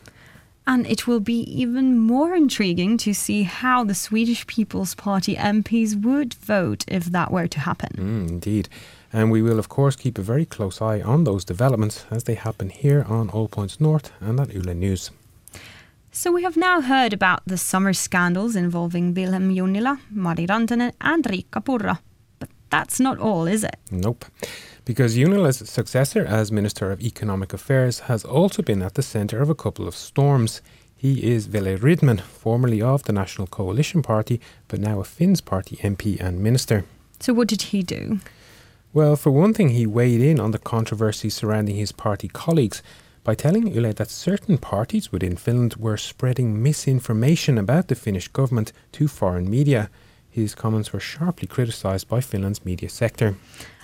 And 0.68 0.86
it 0.86 1.06
will 1.06 1.20
be 1.20 1.40
even 1.62 1.98
more 1.98 2.34
intriguing 2.34 2.98
to 2.98 3.14
see 3.14 3.44
how 3.44 3.84
the 3.84 3.94
Swedish 3.94 4.46
People's 4.46 4.94
Party 4.94 5.34
MPs 5.34 6.00
would 6.04 6.34
vote 6.34 6.84
if 6.86 7.06
that 7.06 7.32
were 7.32 7.48
to 7.48 7.60
happen. 7.60 7.92
Mm, 7.96 8.28
indeed. 8.28 8.68
And 9.10 9.30
we 9.30 9.40
will, 9.40 9.58
of 9.58 9.70
course, 9.70 9.96
keep 9.96 10.18
a 10.18 10.22
very 10.22 10.44
close 10.44 10.82
eye 10.82 11.00
on 11.00 11.24
those 11.24 11.46
developments 11.46 12.04
as 12.10 12.24
they 12.24 12.34
happen 12.34 12.68
here 12.68 13.06
on 13.08 13.30
All 13.30 13.48
Points 13.48 13.80
North 13.80 14.12
and 14.20 14.38
at 14.38 14.52
Yle 14.52 14.74
News. 14.74 15.10
So 16.12 16.32
we 16.32 16.42
have 16.42 16.56
now 16.56 16.82
heard 16.82 17.14
about 17.14 17.40
the 17.46 17.56
summer 17.56 17.94
scandals 17.94 18.54
involving 18.54 19.14
Vilhelm 19.14 19.54
Junnila, 19.56 19.98
Mari 20.10 20.46
Rantanen 20.46 20.92
and 21.00 21.24
Riikka 21.24 21.64
Purra. 21.64 22.00
That's 22.70 23.00
not 23.00 23.18
all, 23.18 23.46
is 23.46 23.64
it? 23.64 23.76
Nope. 23.90 24.24
Because 24.84 25.16
Junnila's 25.16 25.58
successor 25.58 26.24
as 26.24 26.52
Minister 26.52 26.90
of 26.90 27.00
Economic 27.00 27.52
Affairs 27.52 28.00
has 28.00 28.24
also 28.24 28.62
been 28.62 28.82
at 28.82 28.94
the 28.94 29.02
centre 29.02 29.40
of 29.42 29.50
a 29.50 29.54
couple 29.54 29.86
of 29.86 29.94
storms. 29.94 30.62
He 30.96 31.30
is 31.32 31.48
Wille 31.48 31.78
Rydman, 31.78 32.20
formerly 32.20 32.82
of 32.82 33.04
the 33.04 33.12
National 33.12 33.46
Coalition 33.46 34.02
Party, 34.02 34.40
but 34.66 34.80
now 34.80 35.00
a 35.00 35.04
Finns 35.04 35.40
Party 35.40 35.76
MP 35.76 36.18
and 36.20 36.40
Minister. 36.40 36.84
So 37.20 37.32
what 37.32 37.48
did 37.48 37.62
he 37.62 37.82
do? 37.82 38.20
Well, 38.92 39.16
for 39.16 39.30
one 39.30 39.52
thing, 39.52 39.70
he 39.70 39.86
weighed 39.86 40.22
in 40.22 40.40
on 40.40 40.50
the 40.50 40.58
controversy 40.58 41.28
surrounding 41.28 41.76
his 41.76 41.92
party 41.92 42.26
colleagues 42.28 42.82
by 43.22 43.34
telling 43.34 43.66
Yle 43.66 43.92
that 43.92 44.10
certain 44.10 44.56
parties 44.56 45.12
within 45.12 45.36
Finland 45.36 45.76
were 45.76 45.98
spreading 45.98 46.62
misinformation 46.62 47.58
about 47.58 47.88
the 47.88 47.94
Finnish 47.94 48.28
government 48.28 48.72
to 48.92 49.06
foreign 49.06 49.50
media. 49.50 49.90
His 50.40 50.54
comments 50.54 50.92
were 50.92 51.00
sharply 51.00 51.48
criticised 51.48 52.08
by 52.08 52.20
Finland's 52.20 52.64
media 52.64 52.88
sector. 52.88 53.34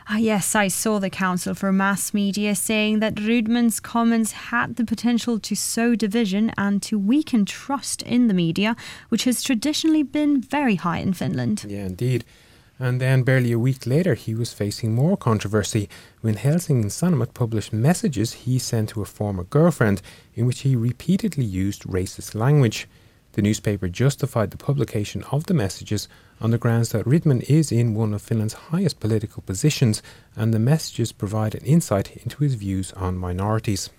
Ah, 0.06 0.18
yes, 0.18 0.54
I 0.54 0.68
saw 0.68 0.99
the 0.99 1.08
Council 1.08 1.54
for 1.54 1.73
Mass 1.73 2.12
Media 2.12 2.54
saying 2.54 3.00
that 3.00 3.14
Rydman's 3.14 3.80
comments 3.80 4.32
had 4.32 4.76
the 4.76 4.84
potential 4.84 5.38
to 5.40 5.54
sow 5.56 5.94
division 5.94 6.52
and 6.58 6.82
to 6.82 6.99
weaken 6.99 7.46
trust 7.46 8.02
in 8.02 8.28
the 8.28 8.34
media, 8.34 8.76
which 9.08 9.25
has 9.25 9.42
traditionally 9.42 10.02
been 10.02 10.42
very 10.42 10.75
high 10.75 10.99
in 10.99 11.14
Finland. 11.14 11.64
Yeah, 11.66 11.87
indeed. 11.87 12.25
And 12.78 13.00
then, 13.00 13.23
barely 13.23 13.52
a 13.52 13.58
week 13.58 13.87
later, 13.87 14.14
he 14.14 14.34
was 14.34 14.52
facing 14.52 14.94
more 14.94 15.16
controversy 15.16 15.88
when 16.20 16.34
Helsingin 16.34 16.90
Sanomat 16.90 17.32
published 17.32 17.73
messages 17.73 18.32
he 18.44 18.58
sent 18.58 18.90
to 18.90 19.00
a 19.00 19.06
former 19.06 19.44
girlfriend 19.44 20.02
in 20.34 20.44
which 20.46 20.61
he 20.61 20.76
repeatedly 20.76 21.44
used 21.44 21.84
racist 21.84 22.34
language. 22.34 22.87
The 23.32 23.42
newspaper 23.42 23.88
justified 23.88 24.50
the 24.50 24.58
publication 24.58 25.25
of 25.32 25.46
the 25.46 25.54
messages 25.54 26.08
on 26.41 26.50
the 26.50 26.59
grounds 26.59 26.91
that 26.91 27.07
Rydman 27.07 27.43
is 27.49 27.73
in 27.73 27.95
one 27.95 28.14
of 28.14 28.23
Finland's 28.23 28.55
highest 28.55 29.00
political 29.00 29.43
positions 29.43 30.03
and 30.37 30.53
the 30.53 30.59
messages 30.59 31.12
provide 31.12 31.55
an 31.55 31.64
insight 31.64 32.17
into 32.17 32.43
his 32.43 32.55
views 32.55 32.93
on 32.93 33.17
minorities. 33.17 33.91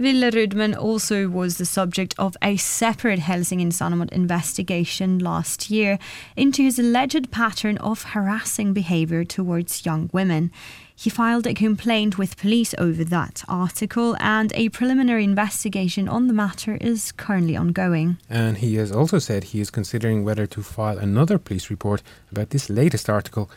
Wille 0.00 0.30
Rydman 0.30 0.74
also 0.74 1.28
was 1.28 1.58
the 1.58 1.66
subject 1.66 2.14
of 2.18 2.34
a 2.42 2.56
separate 2.56 3.18
Helsingin 3.18 3.68
Sanomat 3.68 4.10
investigation 4.12 5.18
last 5.18 5.70
year 5.70 5.98
into 6.36 6.62
his 6.62 6.78
alleged 6.78 7.30
pattern 7.30 7.76
of 7.76 8.04
harassing 8.04 8.72
behavior 8.72 9.24
towards 9.24 9.84
young 9.84 10.08
women. 10.10 10.52
He 11.00 11.08
filed 11.08 11.46
a 11.46 11.54
complaint 11.54 12.18
with 12.18 12.36
police 12.36 12.74
over 12.76 13.04
that 13.04 13.42
article, 13.48 14.18
and 14.20 14.52
a 14.54 14.68
preliminary 14.68 15.24
investigation 15.24 16.06
on 16.10 16.26
the 16.26 16.34
matter 16.34 16.76
is 16.78 17.12
currently 17.12 17.56
ongoing. 17.56 18.18
And 18.28 18.58
he 18.58 18.74
has 18.74 18.92
also 18.92 19.18
said 19.18 19.44
he 19.44 19.62
is 19.62 19.70
considering 19.70 20.24
whether 20.24 20.46
to 20.48 20.62
file 20.62 20.98
another 20.98 21.38
police 21.38 21.70
report 21.70 22.02
about 22.30 22.50
this 22.50 22.68
latest 22.68 23.08
article. 23.08 23.50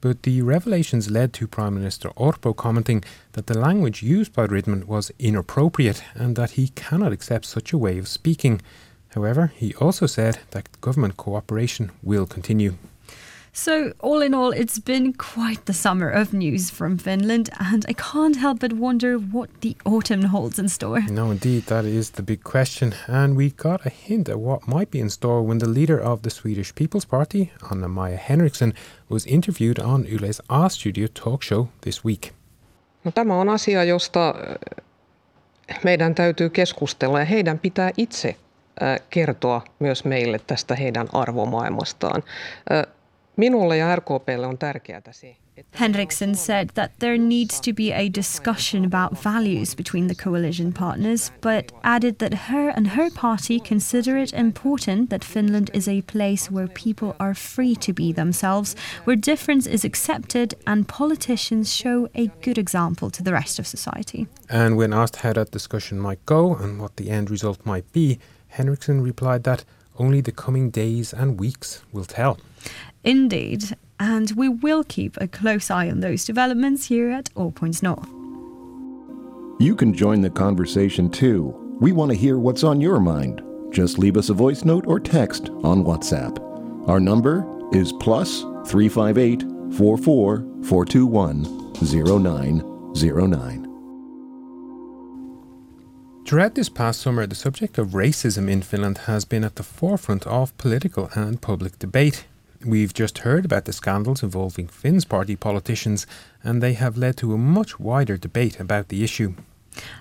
But 0.00 0.22
the 0.22 0.42
revelations 0.42 1.10
led 1.10 1.32
to 1.32 1.48
Prime 1.48 1.74
Minister 1.74 2.10
Orpo 2.10 2.54
commenting 2.54 3.02
that 3.32 3.48
the 3.48 3.58
language 3.58 4.04
used 4.04 4.32
by 4.32 4.46
Rydman 4.46 4.84
was 4.84 5.10
inappropriate 5.18 6.00
and 6.14 6.36
that 6.36 6.52
he 6.52 6.68
cannot 6.76 7.10
accept 7.10 7.46
such 7.46 7.72
a 7.72 7.78
way 7.78 7.98
of 7.98 8.06
speaking. 8.06 8.60
However, 9.16 9.50
he 9.56 9.74
also 9.80 10.06
said 10.06 10.38
that 10.52 10.80
government 10.80 11.16
cooperation 11.16 11.90
will 12.04 12.26
continue. 12.26 12.76
So, 13.56 13.92
all 14.00 14.20
in 14.20 14.34
all, 14.34 14.50
it's 14.50 14.80
been 14.80 15.12
quite 15.12 15.66
the 15.66 15.72
summer 15.72 16.10
of 16.10 16.32
news 16.32 16.70
from 16.70 16.98
Finland, 16.98 17.50
and 17.60 17.86
I 17.88 17.92
can't 17.92 18.34
help 18.34 18.58
but 18.58 18.72
wonder 18.72 19.16
what 19.16 19.48
the 19.60 19.76
autumn 19.84 20.24
holds 20.24 20.58
in 20.58 20.68
store. 20.68 21.02
No, 21.08 21.30
indeed, 21.30 21.66
that 21.66 21.84
is 21.84 22.10
the 22.10 22.22
big 22.22 22.42
question. 22.42 22.94
And 23.06 23.36
we 23.36 23.50
got 23.50 23.86
a 23.86 23.90
hint 23.90 24.28
at 24.28 24.40
what 24.40 24.66
might 24.66 24.90
be 24.90 24.98
in 24.98 25.08
store 25.08 25.40
when 25.40 25.58
the 25.58 25.68
leader 25.68 25.96
of 25.96 26.22
the 26.22 26.30
Swedish 26.30 26.74
People's 26.74 27.04
Party, 27.04 27.52
Anna-Maja 27.70 28.16
Henriksson, 28.16 28.74
was 29.08 29.24
interviewed 29.26 29.78
on 29.78 30.04
Yle's 30.04 30.40
A-Studio 30.48 31.06
talk 31.06 31.44
show 31.44 31.68
this 31.82 32.04
week. 32.04 32.32
No, 33.04 33.10
tämä 33.10 33.40
on 33.40 33.48
asia, 33.48 33.84
josta 33.84 34.28
äh, 34.28 35.76
meidän 35.84 36.14
täytyy 36.14 36.50
keskustella 36.50 37.18
ja 37.18 37.24
heidän 37.24 37.58
pitää 37.58 37.90
itse 37.96 38.36
äh, 38.82 39.00
kertoa 39.10 39.62
myös 39.78 40.04
meille 40.04 40.38
tästä 40.46 40.74
heidän 40.74 41.08
arvomaailmastaan. 41.12 42.22
Äh, 42.72 42.93
Minulle 43.36 43.76
ja 43.76 43.96
RKPlle 43.96 44.46
on 44.46 44.58
tärkeää 44.58 45.00
se. 45.10 45.36
Henriksson 45.80 46.34
said 46.34 46.70
that 46.74 46.90
there 46.98 47.18
needs 47.18 47.60
to 47.60 47.72
be 47.72 47.92
a 47.92 48.08
discussion 48.14 48.84
about 48.84 49.24
values 49.24 49.76
between 49.76 50.08
the 50.08 50.14
coalition 50.14 50.72
partners, 50.72 51.32
but 51.40 51.72
added 51.82 52.14
that 52.18 52.34
her 52.34 52.72
and 52.76 52.86
her 52.86 53.10
party 53.10 53.60
consider 53.60 54.16
it 54.16 54.32
important 54.32 55.10
that 55.10 55.24
Finland 55.24 55.68
is 55.72 55.88
a 55.88 56.02
place 56.12 56.50
where 56.50 56.68
people 56.68 57.14
are 57.18 57.34
free 57.34 57.76
to 57.76 57.92
be 57.92 58.12
themselves, 58.12 58.74
where 59.04 59.16
difference 59.16 59.70
is 59.70 59.84
accepted, 59.84 60.54
and 60.66 60.88
politicians 60.88 61.72
show 61.72 62.08
a 62.14 62.30
good 62.42 62.58
example 62.58 63.10
to 63.10 63.22
the 63.22 63.32
rest 63.32 63.58
of 63.58 63.66
society. 63.66 64.26
And 64.48 64.76
when 64.76 64.92
asked 64.92 65.22
how 65.22 65.32
that 65.32 65.52
discussion 65.52 66.00
might 66.00 66.26
go 66.26 66.56
and 66.56 66.80
what 66.80 66.96
the 66.96 67.10
end 67.10 67.30
result 67.30 67.58
might 67.64 67.92
be, 67.92 68.18
Henriksson 68.48 69.04
replied 69.04 69.42
that 69.42 69.64
only 69.98 70.20
the 70.20 70.32
coming 70.32 70.70
days 70.70 71.14
and 71.14 71.40
weeks 71.40 71.82
will 71.92 72.04
tell. 72.04 72.36
Indeed, 73.04 73.76
and 74.00 74.32
we 74.32 74.48
will 74.48 74.82
keep 74.82 75.16
a 75.18 75.28
close 75.28 75.70
eye 75.70 75.90
on 75.90 76.00
those 76.00 76.24
developments 76.24 76.86
here 76.86 77.10
at 77.10 77.28
All 77.34 77.52
Points 77.52 77.82
North. 77.82 78.08
You 79.60 79.76
can 79.76 79.92
join 79.94 80.20
the 80.22 80.30
conversation 80.30 81.10
too. 81.10 81.54
We 81.80 81.92
want 81.92 82.10
to 82.10 82.16
hear 82.16 82.38
what's 82.38 82.64
on 82.64 82.80
your 82.80 82.98
mind. 82.98 83.42
Just 83.70 83.98
leave 83.98 84.16
us 84.16 84.30
a 84.30 84.34
voice 84.34 84.64
note 84.64 84.86
or 84.86 84.98
text 84.98 85.50
on 85.62 85.84
WhatsApp. 85.84 86.38
Our 86.88 86.98
number 86.98 87.46
is 87.72 87.92
plus 87.92 88.40
358 88.66 89.42
44 89.76 90.38
421 90.62 91.44
0909. 91.74 93.70
Throughout 96.26 96.54
this 96.54 96.70
past 96.70 97.00
summer, 97.02 97.26
the 97.26 97.34
subject 97.34 97.76
of 97.76 97.88
racism 97.88 98.48
in 98.50 98.62
Finland 98.62 98.98
has 98.98 99.26
been 99.26 99.44
at 99.44 99.56
the 99.56 99.62
forefront 99.62 100.26
of 100.26 100.56
political 100.56 101.10
and 101.14 101.40
public 101.42 101.78
debate. 101.78 102.24
We've 102.66 102.94
just 102.94 103.18
heard 103.18 103.44
about 103.44 103.66
the 103.66 103.74
scandals 103.74 104.22
involving 104.22 104.68
Finns 104.68 105.04
party 105.04 105.36
politicians, 105.36 106.06
and 106.42 106.62
they 106.62 106.72
have 106.72 106.96
led 106.96 107.18
to 107.18 107.34
a 107.34 107.38
much 107.38 107.78
wider 107.78 108.16
debate 108.16 108.58
about 108.58 108.88
the 108.88 109.04
issue. 109.04 109.34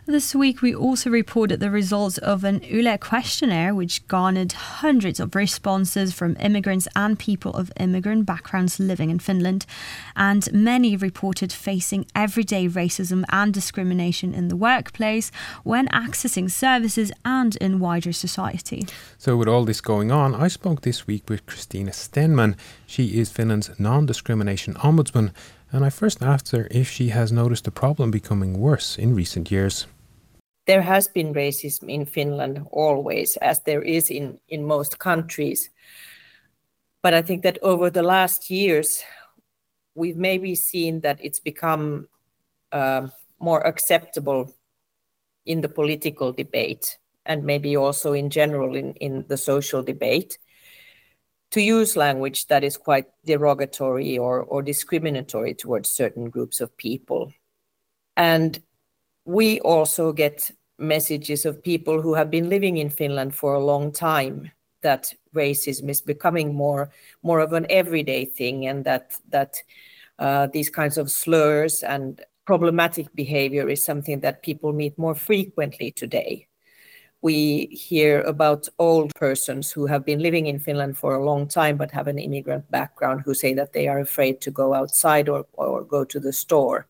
This 0.06 0.36
week, 0.36 0.62
we 0.62 0.75
also 0.75 1.10
reported 1.10 1.60
the 1.60 1.72
results 1.72 2.18
of 2.18 2.44
an 2.44 2.62
Yle 2.63 2.98
questionnaire, 2.98 3.74
which 3.74 4.08
garnered 4.08 4.51
hundreds 4.51 5.20
of 5.20 5.36
responses 5.36 6.13
from 6.13 6.36
immigrants 6.39 6.88
and 6.96 7.18
people 7.18 7.53
of 7.53 7.72
immigrant 7.80 8.25
backgrounds 8.25 8.80
living 8.80 9.10
in 9.10 9.20
Finland. 9.20 9.65
And 10.15 10.51
many 10.51 10.98
reported 10.98 11.53
facing 11.53 12.06
everyday 12.15 12.68
racism 12.68 13.24
and 13.30 13.53
discrimination 13.53 14.34
in 14.34 14.50
the 14.50 14.58
workplace, 14.58 15.32
when 15.63 15.88
accessing 15.89 16.51
services, 16.51 17.12
and 17.24 17.56
in 17.58 17.80
wider 17.80 18.12
society. 18.12 18.86
So, 19.18 19.38
with 19.38 19.48
all 19.48 19.65
this 19.65 19.82
going 19.82 20.12
on, 20.12 20.36
I 20.36 20.50
spoke 20.50 20.82
this 20.82 21.08
week 21.08 21.30
with 21.30 21.46
Kristina 21.46 21.92
Stenman. 21.92 22.56
She 22.86 23.20
is 23.20 23.32
Finland's 23.32 23.72
non 23.80 24.06
discrimination 24.06 24.74
ombudsman 24.75 25.32
and 25.74 25.84
I 25.84 25.89
first 25.89 26.22
asked 26.22 26.51
her 26.51 26.68
if 26.70 26.88
she 26.89 27.10
has 27.10 27.32
noticed 27.32 27.65
the 27.65 27.72
problem 27.72 28.12
becoming 28.12 28.60
worse 28.60 28.98
in 28.98 29.15
recent 29.15 29.51
years. 29.51 29.88
There 30.68 30.84
has 30.84 31.08
been 31.08 31.34
racism 31.34 31.89
in 31.89 32.06
Finland 32.06 32.65
always, 32.72 33.36
as 33.38 33.60
there 33.62 33.82
is 33.82 34.10
in, 34.10 34.39
in 34.48 34.63
most 34.65 35.00
countries. 35.00 35.70
But 37.01 37.13
I 37.13 37.22
think 37.22 37.42
that 37.44 37.58
over 37.62 37.89
the 37.89 38.03
last 38.03 38.50
years, 38.50 39.03
we've 39.96 40.15
maybe 40.15 40.56
seen 40.56 41.01
that 41.01 41.20
it's 41.22 41.39
become 41.39 42.08
uh, 42.72 43.08
more 43.39 43.65
acceptable 43.68 44.53
in 45.46 45.62
the 45.62 45.70
political 45.70 46.32
debate 46.32 46.98
and 47.25 47.44
maybe 47.44 47.75
also 47.75 48.13
in 48.13 48.30
general 48.30 48.75
in, 48.75 48.94
in 48.96 49.25
the 49.27 49.38
social 49.38 49.84
debate 49.84 50.38
to 51.53 51.62
use 51.62 51.95
language 51.95 52.48
that 52.48 52.63
is 52.63 52.77
quite 52.77 53.05
derogatory 53.25 54.17
or, 54.17 54.41
or 54.41 54.63
discriminatory 54.63 55.53
towards 55.53 55.88
certain 55.88 56.31
groups 56.31 56.60
of 56.60 56.75
people. 56.77 57.31
And 58.17 58.60
we 59.25 59.60
also 59.60 60.13
get 60.13 60.50
messages 60.79 61.45
of 61.45 61.63
people 61.63 62.01
who 62.01 62.15
have 62.15 62.31
been 62.31 62.50
living 62.50 62.77
in 62.77 62.89
Finland 62.89 63.36
for 63.36 63.53
a 63.53 63.63
long 63.63 63.91
time 63.91 64.51
that 64.81 65.13
racism 65.36 65.89
is 65.89 66.01
becoming 66.01 66.55
more 66.55 66.89
more 67.22 67.39
of 67.39 67.53
an 67.53 67.67
everyday 67.69 68.25
thing, 68.25 68.65
and 68.65 68.83
that 68.86 69.15
that 69.29 69.62
uh, 70.17 70.48
these 70.48 70.72
kinds 70.72 70.98
of 70.98 71.12
slurs 71.12 71.83
and 71.83 72.19
problematic 72.45 73.13
behavior 73.13 73.69
is 73.69 73.86
something 73.86 74.19
that 74.22 74.41
people 74.41 74.74
meet 74.74 74.98
more 74.98 75.15
frequently 75.15 75.91
today. 75.91 76.48
We 77.24 77.68
hear 77.68 78.22
about 78.24 78.68
old 78.80 79.15
persons 79.15 79.72
who 79.72 79.86
have 79.86 80.03
been 80.03 80.20
living 80.20 80.48
in 80.48 80.60
Finland 80.60 80.98
for 80.98 81.15
a 81.15 81.24
long 81.24 81.48
time 81.48 81.77
but 81.77 81.89
have 81.92 82.08
an 82.08 82.20
immigrant 82.20 82.70
background 82.70 83.22
who 83.24 83.34
say 83.34 83.53
that 83.53 83.72
they 83.72 83.88
are 83.88 84.00
afraid 84.00 84.42
to 84.42 84.51
go 84.51 84.74
outside 84.74 85.30
or, 85.30 85.46
or 85.53 85.86
go 85.86 86.03
to 86.03 86.20
the 86.20 86.34
store. 86.34 86.86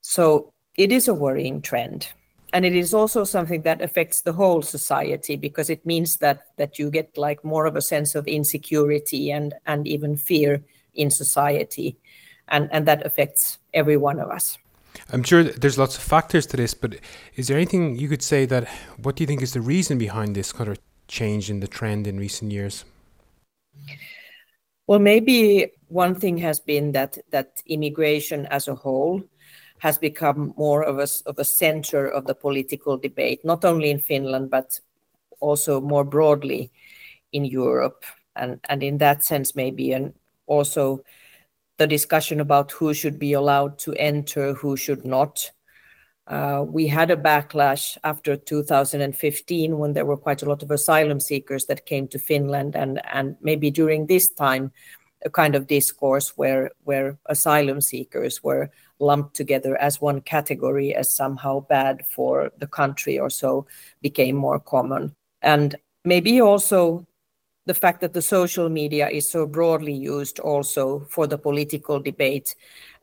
So 0.00 0.52
it 0.76 0.90
is 0.90 1.06
a 1.06 1.14
worrying 1.14 1.62
trend. 1.62 2.08
And 2.52 2.64
it 2.64 2.74
is 2.74 2.92
also 2.92 3.22
something 3.22 3.62
that 3.62 3.80
affects 3.80 4.22
the 4.22 4.32
whole 4.32 4.60
society 4.60 5.36
because 5.36 5.70
it 5.70 5.86
means 5.86 6.16
that 6.16 6.46
that 6.56 6.76
you 6.76 6.90
get 6.90 7.16
like 7.16 7.44
more 7.44 7.66
of 7.66 7.76
a 7.76 7.82
sense 7.82 8.16
of 8.16 8.26
insecurity 8.26 9.30
and 9.30 9.54
and 9.66 9.86
even 9.86 10.16
fear 10.16 10.64
in 10.94 11.10
society 11.10 11.96
and 12.48 12.68
and 12.72 12.86
that 12.86 13.06
affects 13.06 13.58
every 13.72 13.96
one 13.96 14.20
of 14.20 14.30
us 14.30 14.58
I'm 15.12 15.22
sure 15.22 15.42
there's 15.42 15.78
lots 15.78 15.96
of 15.96 16.02
factors 16.02 16.46
to 16.46 16.56
this, 16.56 16.74
but 16.74 16.96
is 17.36 17.48
there 17.48 17.56
anything 17.56 17.96
you 17.96 18.08
could 18.08 18.22
say 18.22 18.46
that 18.46 18.68
what 19.02 19.16
do 19.16 19.22
you 19.22 19.26
think 19.26 19.42
is 19.42 19.52
the 19.52 19.60
reason 19.60 19.98
behind 19.98 20.34
this 20.34 20.52
kind 20.52 20.70
of 20.70 20.78
change 21.08 21.50
in 21.50 21.60
the 21.60 21.68
trend 21.68 22.06
in 22.06 22.18
recent 22.18 22.52
years? 22.52 22.84
Well, 24.86 24.98
maybe 24.98 25.72
one 25.88 26.14
thing 26.14 26.36
has 26.38 26.60
been 26.60 26.92
that 26.92 27.18
that 27.30 27.62
immigration 27.66 28.46
as 28.46 28.68
a 28.68 28.74
whole 28.74 29.22
has 29.78 29.98
become 29.98 30.54
more 30.56 30.82
of 30.82 30.98
a, 30.98 31.06
of 31.26 31.38
a 31.38 31.44
center 31.44 32.06
of 32.06 32.26
the 32.26 32.34
political 32.34 32.96
debate, 32.96 33.44
not 33.44 33.64
only 33.64 33.90
in 33.90 33.98
Finland, 33.98 34.50
but 34.50 34.78
also 35.40 35.80
more 35.80 36.04
broadly 36.04 36.70
in 37.32 37.44
Europe. 37.44 38.04
And, 38.36 38.60
and 38.68 38.82
in 38.82 38.98
that 38.98 39.24
sense, 39.24 39.54
maybe 39.54 39.92
and 39.92 40.14
also 40.46 41.04
the 41.78 41.86
discussion 41.86 42.40
about 42.40 42.72
who 42.72 42.94
should 42.94 43.18
be 43.18 43.32
allowed 43.32 43.78
to 43.80 43.94
enter, 43.94 44.54
who 44.54 44.76
should 44.76 45.04
not. 45.04 45.50
Uh, 46.26 46.64
we 46.66 46.86
had 46.86 47.10
a 47.10 47.16
backlash 47.16 47.98
after 48.02 48.36
2015 48.36 49.78
when 49.78 49.92
there 49.92 50.06
were 50.06 50.16
quite 50.16 50.42
a 50.42 50.48
lot 50.48 50.62
of 50.62 50.70
asylum 50.70 51.20
seekers 51.20 51.66
that 51.66 51.86
came 51.86 52.08
to 52.08 52.18
Finland, 52.18 52.74
and, 52.76 53.36
maybe 53.42 53.70
during 53.70 54.06
this 54.06 54.28
time, 54.30 54.72
a 55.24 55.30
kind 55.30 55.54
of 55.54 55.66
discourse 55.66 56.36
where, 56.36 56.70
where 56.84 57.18
asylum 57.26 57.80
seekers 57.80 58.42
were 58.42 58.70
lumped 59.00 59.34
together 59.34 59.76
as 59.76 60.00
one 60.00 60.20
category 60.20 60.94
as 60.94 61.14
somehow 61.14 61.60
bad 61.60 62.04
for 62.14 62.52
the 62.58 62.66
country 62.66 63.18
or 63.18 63.30
so 63.30 63.66
became 64.00 64.36
more 64.36 64.60
common. 64.60 65.14
And 65.42 65.74
maybe 66.04 66.40
also 66.40 67.06
the 67.66 67.74
fact 67.74 68.00
that 68.00 68.12
the 68.12 68.22
social 68.22 68.68
media 68.68 69.08
is 69.08 69.28
so 69.28 69.46
broadly 69.46 69.92
used 69.92 70.38
also 70.38 71.00
for 71.10 71.26
the 71.26 71.38
political 71.38 71.98
debate 71.98 72.54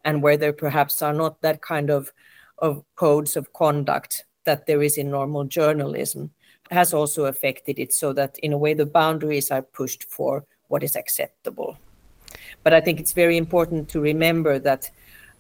and 0.06 0.22
where 0.22 0.38
there 0.38 0.54
perhaps 0.54 1.02
are 1.02 1.14
not 1.14 1.42
that 1.42 1.62
kind 1.62 1.90
of, 1.90 2.12
of 2.60 2.84
codes 2.96 3.36
of 3.36 3.52
conduct 3.54 4.26
that 4.46 4.66
there 4.66 4.82
is 4.82 4.98
in 4.98 5.10
normal 5.10 5.44
journalism 5.44 6.32
has 6.70 6.94
also 6.94 7.26
affected 7.26 7.78
it 7.80 7.92
so 7.92 8.14
that 8.14 8.40
in 8.40 8.54
a 8.54 8.58
way 8.58 8.74
the 8.74 8.86
boundaries 8.86 9.52
are 9.52 9.62
pushed 9.62 10.06
for 10.06 10.46
what 10.70 10.84
is 10.84 10.96
acceptable. 10.96 11.78
But 12.64 12.74
i 12.74 12.82
think 12.82 13.00
it's 13.00 13.14
very 13.14 13.38
important 13.38 13.90
to 13.90 14.00
remember 14.00 14.60
that 14.60 14.90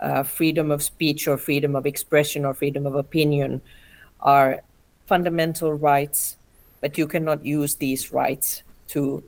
uh, 0.02 0.24
freedom 0.24 0.72
of 0.72 0.82
speech 0.84 1.28
or 1.28 1.38
freedom 1.38 1.76
of 1.76 1.86
expression 1.86 2.44
or 2.44 2.54
freedom 2.54 2.86
of 2.86 2.96
opinion 2.96 3.62
are 4.20 4.62
fundamental 5.06 5.74
rights 5.74 6.38
but 6.82 6.98
you 6.98 7.08
cannot 7.08 7.46
use 7.46 7.76
these 7.76 8.12
rights 8.12 8.64
to 8.92 9.24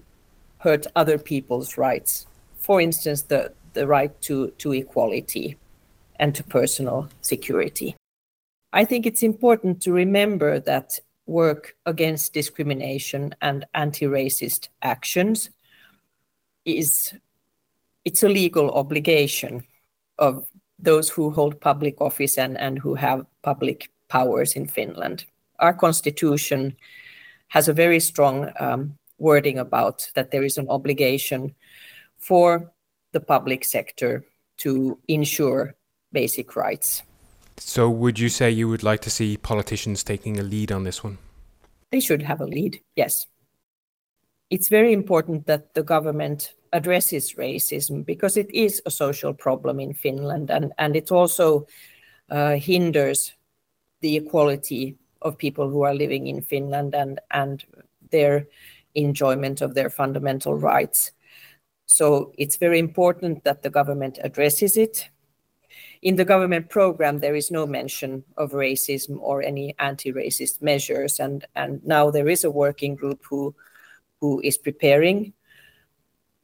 hurt 0.59 0.87
other 0.95 1.17
people's 1.17 1.77
rights. 1.77 2.27
For 2.55 2.79
instance, 2.79 3.23
the, 3.23 3.53
the 3.73 3.87
right 3.87 4.13
to, 4.21 4.51
to 4.59 4.71
equality 4.73 5.57
and 6.19 6.33
to 6.35 6.43
personal 6.43 7.09
security. 7.21 7.95
I 8.71 8.85
think 8.85 9.05
it's 9.05 9.23
important 9.23 9.81
to 9.81 9.91
remember 9.91 10.59
that 10.61 10.99
work 11.25 11.75
against 11.85 12.33
discrimination 12.33 13.35
and 13.41 13.65
anti-racist 13.73 14.69
actions 14.81 15.49
is 16.65 17.13
it's 18.05 18.23
a 18.23 18.29
legal 18.29 18.71
obligation 18.71 19.63
of 20.17 20.45
those 20.79 21.09
who 21.09 21.31
hold 21.31 21.61
public 21.61 22.01
office 22.01 22.37
and, 22.37 22.57
and 22.57 22.79
who 22.79 22.95
have 22.95 23.25
public 23.41 23.89
powers 24.09 24.53
in 24.53 24.67
Finland. 24.67 25.25
Our 25.59 25.73
constitution 25.73 26.75
has 27.47 27.67
a 27.67 27.73
very 27.73 27.99
strong 27.99 28.51
um, 28.59 28.97
wording 29.17 29.59
about 29.59 30.09
that 30.15 30.31
there 30.31 30.43
is 30.43 30.57
an 30.57 30.67
obligation 30.69 31.55
for 32.17 32.71
the 33.11 33.19
public 33.19 33.63
sector 33.63 34.25
to 34.57 34.97
ensure 35.07 35.75
basic 36.11 36.55
rights. 36.55 37.03
So, 37.57 37.89
would 37.89 38.17
you 38.17 38.29
say 38.29 38.49
you 38.49 38.67
would 38.67 38.83
like 38.83 39.01
to 39.01 39.09
see 39.09 39.37
politicians 39.37 40.03
taking 40.03 40.39
a 40.39 40.43
lead 40.43 40.71
on 40.71 40.83
this 40.83 41.03
one? 41.03 41.17
They 41.91 41.99
should 41.99 42.23
have 42.23 42.41
a 42.41 42.45
lead, 42.45 42.81
yes. 42.95 43.27
It's 44.49 44.69
very 44.69 44.93
important 44.93 45.45
that 45.47 45.73
the 45.73 45.83
government 45.83 46.53
addresses 46.73 47.33
racism 47.33 48.03
because 48.05 48.35
it 48.35 48.49
is 48.51 48.81
a 48.85 48.91
social 48.91 49.33
problem 49.33 49.79
in 49.79 49.93
Finland 49.93 50.49
and, 50.49 50.73
and 50.77 50.95
it 50.95 51.11
also 51.11 51.67
uh, 52.29 52.55
hinders 52.55 53.33
the 54.01 54.17
equality 54.17 54.97
of 55.21 55.37
people 55.37 55.69
who 55.69 55.83
are 55.83 55.93
living 55.93 56.27
in 56.27 56.41
Finland 56.41 56.95
and, 56.95 57.19
and 57.31 57.63
their 58.11 58.47
enjoyment 58.95 59.61
of 59.61 59.73
their 59.73 59.89
fundamental 59.89 60.55
rights. 60.55 61.11
So 61.85 62.33
it's 62.37 62.57
very 62.57 62.79
important 62.79 63.43
that 63.43 63.61
the 63.61 63.69
government 63.69 64.19
addresses 64.23 64.77
it. 64.77 65.09
In 66.01 66.15
the 66.15 66.25
government 66.25 66.69
program, 66.69 67.19
there 67.19 67.35
is 67.35 67.49
no 67.49 67.65
mention 67.65 68.23
of 68.37 68.51
racism 68.51 69.17
or 69.19 69.41
any 69.41 69.75
anti-racist 69.79 70.61
measures, 70.61 71.19
and, 71.19 71.45
and 71.55 71.83
now 71.85 72.11
there 72.11 72.27
is 72.27 72.43
a 72.43 72.51
working 72.51 72.95
group 72.95 73.21
who, 73.29 73.55
who 74.19 74.41
is 74.43 74.57
preparing 74.57 75.33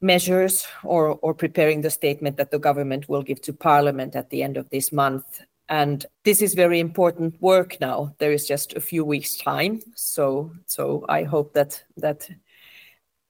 measures 0.01 0.65
or, 0.83 1.19
or 1.21 1.33
preparing 1.33 1.81
the 1.81 1.89
statement 1.89 2.37
that 2.37 2.51
the 2.51 2.59
government 2.59 3.09
will 3.09 3.21
give 3.21 3.41
to 3.41 3.53
parliament 3.53 4.15
at 4.15 4.29
the 4.29 4.43
end 4.43 4.55
of 4.55 4.69
this 4.69 4.91
month. 4.91 5.41
And 5.69 6.03
this 6.25 6.41
is 6.41 6.55
very 6.55 6.79
important 6.79 7.39
work 7.41 7.79
now. 7.79 8.15
There 8.17 8.31
is 8.31 8.47
just 8.47 8.73
a 8.73 8.81
few 8.81 9.05
weeks' 9.05 9.37
time. 9.37 9.81
So 9.95 10.51
so 10.65 11.05
I 11.07 11.23
hope 11.23 11.53
that 11.53 11.83
that 11.97 12.27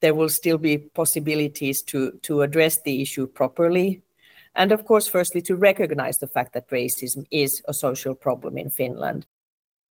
there 0.01 0.15
will 0.15 0.29
still 0.29 0.57
be 0.57 0.77
possibilities 0.77 1.81
to, 1.83 2.11
to 2.21 2.41
address 2.41 2.81
the 2.81 3.01
issue 3.01 3.27
properly. 3.27 4.01
And 4.55 4.71
of 4.71 4.85
course, 4.85 5.07
firstly, 5.07 5.41
to 5.43 5.55
recognize 5.55 6.17
the 6.17 6.27
fact 6.27 6.53
that 6.53 6.69
racism 6.69 7.25
is 7.31 7.61
a 7.67 7.73
social 7.73 8.15
problem 8.15 8.57
in 8.57 8.69
Finland. 8.69 9.25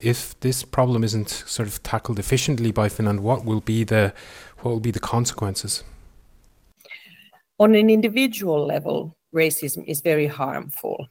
If 0.00 0.38
this 0.40 0.64
problem 0.64 1.04
isn't 1.04 1.28
sort 1.28 1.68
of 1.68 1.82
tackled 1.82 2.18
efficiently 2.18 2.72
by 2.72 2.88
Finland, 2.88 3.20
what 3.20 3.44
will 3.44 3.60
be 3.60 3.84
the 3.84 4.12
what 4.60 4.70
will 4.70 4.80
be 4.80 4.92
the 4.92 5.00
consequences? 5.00 5.84
On 7.58 7.74
an 7.74 7.90
individual 7.90 8.64
level, 8.66 9.16
racism 9.34 9.84
is 9.86 10.00
very 10.00 10.28
harmful 10.28 11.08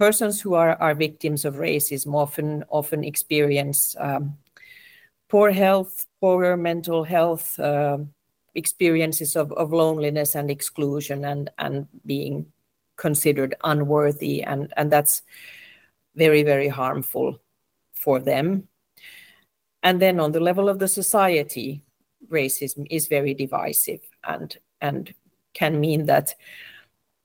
persons 0.00 0.40
who 0.40 0.54
are, 0.54 0.76
are 0.80 0.94
victims 0.94 1.44
of 1.44 1.56
racism 1.56 2.14
often 2.14 2.64
often 2.70 3.04
experience 3.04 3.94
um, 4.00 4.34
poor 5.28 5.50
health, 5.50 6.06
poorer 6.20 6.56
mental 6.56 7.04
health, 7.04 7.60
uh, 7.60 7.98
experiences 8.54 9.36
of, 9.36 9.52
of 9.52 9.74
loneliness 9.74 10.34
and 10.34 10.50
exclusion, 10.50 11.26
and 11.26 11.50
and 11.58 11.86
being 12.06 12.46
considered 12.96 13.54
unworthy, 13.62 14.42
and 14.42 14.72
and 14.78 14.90
that's 14.90 15.22
very 16.16 16.42
very 16.42 16.68
harmful 16.68 17.38
for 17.92 18.18
them. 18.18 18.68
And 19.82 20.00
then 20.00 20.18
on 20.18 20.32
the 20.32 20.40
level 20.40 20.70
of 20.70 20.78
the 20.78 20.88
society, 20.88 21.82
racism 22.30 22.86
is 22.90 23.06
very 23.06 23.34
divisive 23.34 24.00
and 24.24 24.56
and 24.80 25.14
can 25.52 25.78
mean 25.78 26.06
that 26.06 26.34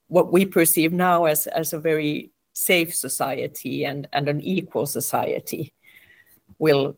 what 0.08 0.34
we 0.34 0.46
perceive 0.46 0.92
now 0.92 1.24
as 1.26 1.48
as 1.48 1.72
a 1.72 1.80
very 1.80 2.35
safe 2.56 2.96
society 2.96 3.86
and, 3.86 4.08
and 4.12 4.28
an 4.28 4.42
equal 4.42 4.88
society 4.88 5.74
will, 6.58 6.96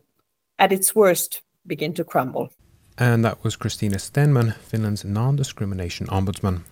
at 0.58 0.72
its 0.72 0.94
worst, 0.94 1.42
begin 1.66 1.92
to 1.94 2.04
crumble. 2.04 2.50
And 2.96 3.24
that 3.24 3.44
was 3.44 3.56
Kristina 3.56 3.96
Stenman, 3.96 4.54
Finland's 4.54 5.04
non 5.04 5.36
discrimination 5.36 6.06
ombudsman. 6.06 6.62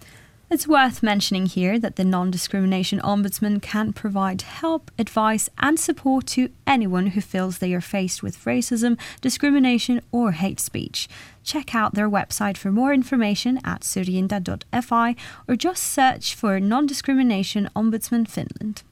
It's 0.48 0.68
worth 0.68 1.02
mentioning 1.02 1.46
here 1.46 1.76
that 1.78 1.96
the 1.96 2.04
non 2.04 2.30
discrimination 2.30 3.00
ombudsman 3.00 3.60
can 3.60 3.92
provide 3.92 4.42
help, 4.42 4.92
advice, 4.96 5.48
and 5.58 5.78
support 5.78 6.26
to 6.28 6.50
anyone 6.66 7.08
who 7.08 7.20
feels 7.20 7.58
they 7.58 7.74
are 7.74 7.80
faced 7.80 8.22
with 8.22 8.44
racism, 8.44 8.96
discrimination, 9.20 10.00
or 10.12 10.32
hate 10.32 10.60
speech. 10.60 11.08
Check 11.46 11.76
out 11.76 11.94
their 11.94 12.10
website 12.10 12.56
for 12.56 12.72
more 12.72 12.92
information 12.92 13.60
at 13.64 13.82
syrjinta.fi 13.82 15.14
or 15.46 15.56
just 15.56 15.82
search 15.84 16.34
for 16.34 16.58
Non 16.58 16.86
Discrimination 16.86 17.70
Ombudsman 17.76 18.28
Finland. 18.28 18.82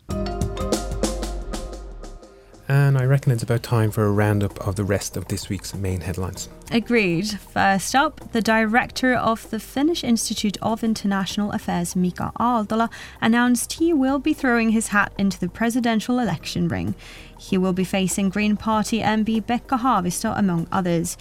And 2.66 2.96
I 2.96 3.04
I 3.04 3.06
reckon 3.06 3.32
it's 3.32 3.42
about 3.42 3.62
time 3.62 3.90
for 3.90 4.06
a 4.06 4.10
roundup 4.10 4.66
of 4.66 4.76
the 4.76 4.84
rest 4.84 5.18
of 5.18 5.28
this 5.28 5.50
week's 5.50 5.74
main 5.74 6.00
headlines. 6.00 6.48
Agreed. 6.70 7.28
First 7.28 7.94
up, 7.94 8.32
the 8.32 8.40
director 8.40 9.12
of 9.14 9.50
the 9.50 9.60
Finnish 9.60 10.02
Institute 10.02 10.56
of 10.62 10.82
International 10.82 11.52
Affairs, 11.52 11.94
Mika 11.94 12.32
Aaltola, 12.40 12.88
announced 13.20 13.74
he 13.74 13.92
will 13.92 14.18
be 14.18 14.32
throwing 14.32 14.70
his 14.70 14.88
hat 14.88 15.12
into 15.18 15.38
the 15.38 15.50
presidential 15.50 16.18
election 16.18 16.66
ring. 16.66 16.94
He 17.38 17.58
will 17.58 17.74
be 17.74 17.84
facing 17.84 18.30
Green 18.30 18.56
Party 18.56 19.00
MP 19.00 19.42
Pekka 19.42 19.80
Haavisto, 19.80 20.32
among 20.38 20.66
others. 20.72 21.18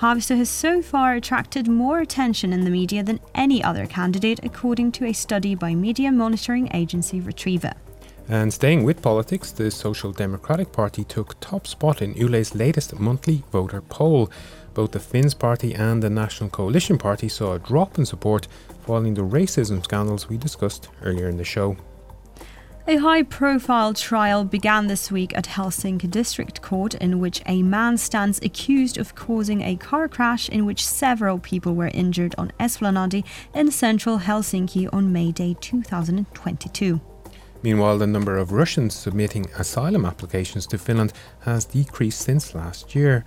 Haavisto 0.00 0.36
has 0.36 0.50
so 0.50 0.82
far 0.82 1.14
attracted 1.14 1.68
more 1.68 2.00
attention 2.00 2.52
in 2.52 2.64
the 2.64 2.70
media 2.70 3.02
than 3.02 3.18
any 3.34 3.64
other 3.64 3.86
candidate, 3.86 4.38
according 4.42 4.92
to 4.92 5.06
a 5.06 5.14
study 5.14 5.54
by 5.54 5.74
media 5.74 6.12
monitoring 6.12 6.68
agency 6.74 7.18
Retriever. 7.18 7.72
And 8.28 8.52
staying 8.52 8.84
with 8.84 9.00
politics, 9.00 9.52
the 9.52 9.70
Social 9.70 10.12
Democratic 10.12 10.70
Party 10.70 11.02
took 11.02 11.40
top 11.40 11.66
spot 11.66 12.02
in 12.02 12.12
Yle's 12.14 12.54
latest 12.54 12.98
monthly 13.00 13.42
voter 13.50 13.80
poll. 13.80 14.30
Both 14.74 14.92
the 14.92 15.00
Finns 15.00 15.32
Party 15.32 15.74
and 15.74 16.02
the 16.02 16.10
National 16.10 16.50
Coalition 16.50 16.98
Party 16.98 17.30
saw 17.30 17.54
a 17.54 17.58
drop 17.58 17.96
in 17.98 18.04
support 18.04 18.48
following 18.84 19.14
the 19.14 19.22
racism 19.22 19.82
scandals 19.82 20.28
we 20.28 20.36
discussed 20.36 20.90
earlier 21.02 21.30
in 21.30 21.38
the 21.38 21.44
show. 21.44 21.74
A 22.88 22.98
high 22.98 23.24
profile 23.24 23.94
trial 23.94 24.44
began 24.44 24.86
this 24.86 25.10
week 25.10 25.36
at 25.36 25.46
Helsinki 25.46 26.08
District 26.08 26.62
Court 26.62 26.94
in 26.94 27.18
which 27.18 27.42
a 27.44 27.64
man 27.64 27.96
stands 27.96 28.38
accused 28.44 28.96
of 28.96 29.16
causing 29.16 29.60
a 29.62 29.74
car 29.74 30.06
crash 30.06 30.48
in 30.48 30.64
which 30.64 30.86
several 30.86 31.40
people 31.40 31.74
were 31.74 31.90
injured 31.92 32.36
on 32.38 32.52
Esplanadi 32.60 33.24
in 33.52 33.72
central 33.72 34.20
Helsinki 34.20 34.88
on 34.92 35.12
May 35.12 35.32
Day 35.32 35.56
2022. 35.60 37.00
Meanwhile, 37.60 37.98
the 37.98 38.06
number 38.06 38.38
of 38.38 38.52
Russians 38.52 38.94
submitting 38.94 39.46
asylum 39.58 40.04
applications 40.04 40.64
to 40.68 40.78
Finland 40.78 41.12
has 41.40 41.64
decreased 41.64 42.20
since 42.20 42.54
last 42.54 42.94
year. 42.94 43.24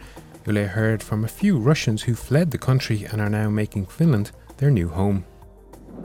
Yle 0.47 0.67
heard 0.67 1.03
from 1.03 1.25
a 1.25 1.27
few 1.27 1.57
Russians 1.57 2.03
who 2.03 2.15
fled 2.15 2.51
the 2.51 2.57
country 2.57 3.03
and 3.11 3.19
are 3.19 3.29
now 3.29 3.49
making 3.49 3.87
Finland 3.87 4.31
their 4.55 4.71
new 4.71 4.87
home. 4.87 5.25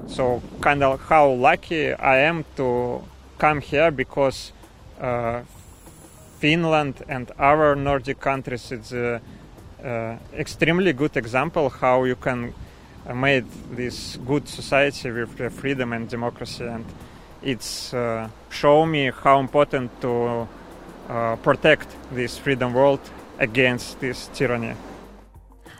So, 0.08 0.42
kind 0.60 0.82
of 0.82 1.00
how 1.02 1.30
lucky 1.30 1.92
I 1.92 2.16
am 2.16 2.44
to 2.56 3.04
come 3.44 3.60
here 3.60 3.90
because 3.90 4.52
uh, 4.98 5.42
Finland 6.38 7.02
and 7.08 7.30
our 7.38 7.76
Nordic 7.76 8.18
countries 8.18 8.72
is 8.72 8.92
a, 8.92 9.20
uh, 9.84 10.16
extremely 10.32 10.94
good 10.94 11.14
example 11.14 11.68
how 11.68 12.04
you 12.04 12.16
can 12.16 12.54
make 13.14 13.44
this 13.76 14.16
good 14.26 14.48
society 14.48 15.10
with 15.10 15.52
freedom 15.52 15.92
and 15.92 16.08
democracy 16.08 16.64
and 16.64 16.86
it's 17.42 17.92
uh, 17.92 18.26
show 18.48 18.86
me 18.86 19.12
how 19.24 19.38
important 19.40 19.90
to 20.00 20.48
uh, 21.10 21.36
protect 21.42 21.88
this 22.12 22.38
freedom 22.38 22.72
world 22.72 23.00
against 23.38 24.00
this 24.00 24.30
tyranny. 24.32 24.74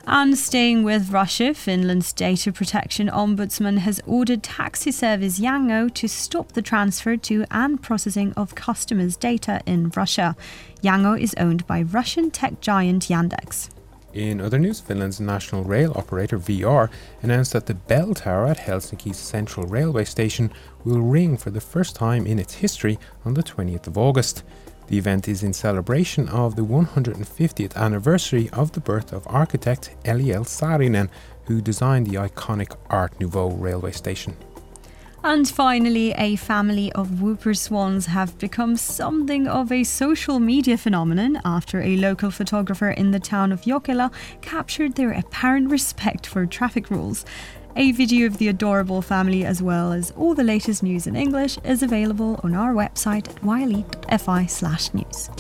And 0.07 0.37
staying 0.37 0.83
with 0.83 1.11
Russia, 1.11 1.55
Finland's 1.55 2.13
data 2.13 2.53
protection 2.53 3.09
ombudsman 3.09 3.79
has 3.79 4.03
ordered 4.07 4.43
taxi 4.43 4.93
service 4.93 5.41
Yango 5.41 5.93
to 5.95 6.07
stop 6.07 6.53
the 6.53 6.61
transfer 6.61 7.17
to 7.17 7.47
and 7.51 7.83
processing 7.83 8.35
of 8.35 8.55
customers' 8.55 9.17
data 9.17 9.63
in 9.65 9.89
Russia. 9.97 10.37
Yango 10.83 11.19
is 11.19 11.35
owned 11.39 11.67
by 11.67 11.81
Russian 11.81 12.31
tech 12.31 12.61
giant 12.61 13.05
Yandex. 13.05 13.71
In 14.13 14.43
other 14.43 14.59
news, 14.59 14.79
Finland's 14.79 15.21
national 15.21 15.65
rail 15.65 15.93
operator 15.97 16.39
VR 16.39 16.91
announced 17.23 17.53
that 17.55 17.67
the 17.67 17.75
bell 17.75 18.13
tower 18.13 18.47
at 18.47 18.59
Helsinki's 18.59 19.17
central 19.17 19.67
railway 19.67 20.05
station 20.05 20.53
will 20.85 21.01
ring 21.01 21.39
for 21.39 21.51
the 21.51 21.63
first 21.63 21.97
time 21.97 22.27
in 22.27 22.39
its 22.39 22.55
history 22.55 22.99
on 23.25 23.35
the 23.35 23.43
20th 23.43 23.87
of 23.87 23.97
August. 23.97 24.45
The 24.89 24.99
event 24.99 25.29
is 25.29 25.43
in 25.43 25.53
celebration 25.53 26.29
of 26.29 26.57
the 26.57 26.63
150th 26.63 27.75
anniversary 27.75 28.51
of 28.53 28.73
the 28.73 28.81
birth 28.81 29.13
of 29.13 29.27
architect 29.27 29.97
Eliel 30.05 30.45
Saarinen, 30.45 31.09
who 31.47 31.61
designed 31.61 32.07
the 32.07 32.17
iconic 32.17 32.77
Art 32.91 33.19
Nouveau 33.19 33.51
railway 33.51 33.93
station. 33.93 34.37
And 35.27 35.49
finally, 35.49 36.13
a 36.19 36.37
family 36.37 36.93
of 36.93 37.23
whooper 37.23 37.55
swans 37.55 38.05
have 38.07 38.37
become 38.39 38.77
something 38.77 39.49
of 39.49 39.73
a 39.73 39.83
social 39.83 40.39
media 40.39 40.77
phenomenon 40.77 41.41
after 41.47 41.81
a 41.81 41.97
local 41.97 42.31
photographer 42.31 42.91
in 42.91 43.11
the 43.11 43.19
town 43.19 43.51
of 43.51 43.63
Jokela 43.63 44.13
captured 44.43 44.97
their 44.97 45.13
apparent 45.13 45.71
respect 45.71 46.27
for 46.27 46.45
traffic 46.45 46.91
rules. 46.91 47.25
A 47.77 47.91
video 47.91 48.27
of 48.27 48.39
the 48.39 48.47
adorable 48.47 49.03
family, 49.03 49.45
as 49.45 49.61
well 49.61 49.93
as 49.93 50.13
all 50.13 50.35
the 50.35 50.45
latest 50.45 50.85
news 50.85 51.09
in 51.09 51.17
English, 51.17 51.59
is 51.65 51.83
available 51.83 52.39
on 52.45 52.55
our 52.55 52.73
website 52.73 53.29
at 53.29 53.43
yle.fi 53.43 54.43
news. 54.93 55.31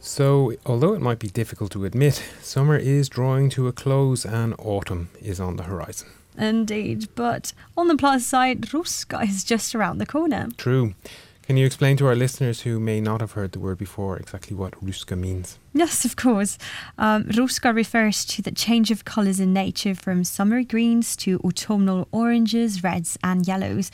So, 0.00 0.54
although 0.64 0.94
it 0.94 1.02
might 1.02 1.18
be 1.18 1.28
difficult 1.28 1.72
to 1.72 1.84
admit, 1.84 2.22
summer 2.40 2.78
is 2.78 3.10
drawing 3.10 3.50
to 3.50 3.68
a 3.68 3.72
close 3.72 4.24
and 4.24 4.54
autumn 4.58 5.10
is 5.20 5.38
on 5.38 5.56
the 5.56 5.64
horizon. 5.64 6.08
Indeed, 6.38 7.08
but 7.14 7.52
on 7.76 7.88
the 7.88 7.96
plus 7.96 8.24
side, 8.24 8.62
Ruska 8.62 9.22
is 9.22 9.44
just 9.44 9.74
around 9.74 9.98
the 9.98 10.06
corner. 10.06 10.48
True. 10.56 10.94
Can 11.42 11.58
you 11.58 11.66
explain 11.66 11.98
to 11.98 12.06
our 12.06 12.16
listeners 12.16 12.62
who 12.62 12.80
may 12.80 13.02
not 13.02 13.20
have 13.20 13.32
heard 13.32 13.52
the 13.52 13.58
word 13.58 13.76
before 13.76 14.16
exactly 14.16 14.56
what 14.56 14.72
ruska 14.82 15.18
means? 15.18 15.58
Yes, 15.76 16.04
of 16.04 16.14
course. 16.14 16.56
Um, 16.98 17.24
ruska 17.24 17.74
refers 17.74 18.24
to 18.26 18.42
the 18.42 18.52
change 18.52 18.92
of 18.92 19.04
colours 19.04 19.40
in 19.40 19.52
nature 19.52 19.96
from 19.96 20.22
summer 20.22 20.62
greens 20.62 21.16
to 21.16 21.40
autumnal 21.40 22.06
oranges, 22.12 22.84
reds, 22.84 23.18
and 23.24 23.44
yellows. 23.44 23.90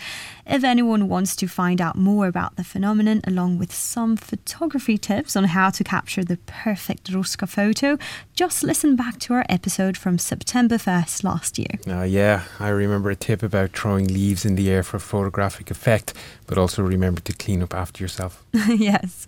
If 0.46 0.62
anyone 0.62 1.08
wants 1.08 1.34
to 1.36 1.48
find 1.48 1.80
out 1.80 1.96
more 1.96 2.26
about 2.26 2.56
the 2.56 2.64
phenomenon, 2.64 3.22
along 3.26 3.56
with 3.56 3.72
some 3.74 4.18
photography 4.18 4.98
tips 4.98 5.36
on 5.36 5.44
how 5.44 5.70
to 5.70 5.82
capture 5.82 6.22
the 6.22 6.36
perfect 6.44 7.10
ruska 7.10 7.48
photo, 7.48 7.96
just 8.34 8.62
listen 8.62 8.94
back 8.94 9.18
to 9.20 9.32
our 9.32 9.46
episode 9.48 9.96
from 9.96 10.18
September 10.18 10.76
1st 10.76 11.24
last 11.24 11.58
year. 11.58 11.78
Uh, 11.88 12.02
yeah, 12.02 12.42
I 12.58 12.68
remember 12.68 13.08
a 13.08 13.16
tip 13.16 13.42
about 13.42 13.72
throwing 13.72 14.06
leaves 14.06 14.44
in 14.44 14.56
the 14.56 14.70
air 14.70 14.82
for 14.82 14.98
photographic 14.98 15.70
effect, 15.70 16.12
but 16.46 16.58
also 16.58 16.82
remember 16.82 17.22
to 17.22 17.32
clean 17.32 17.62
up 17.62 17.72
after 17.72 18.04
yourself. 18.04 18.44
yes, 18.68 19.26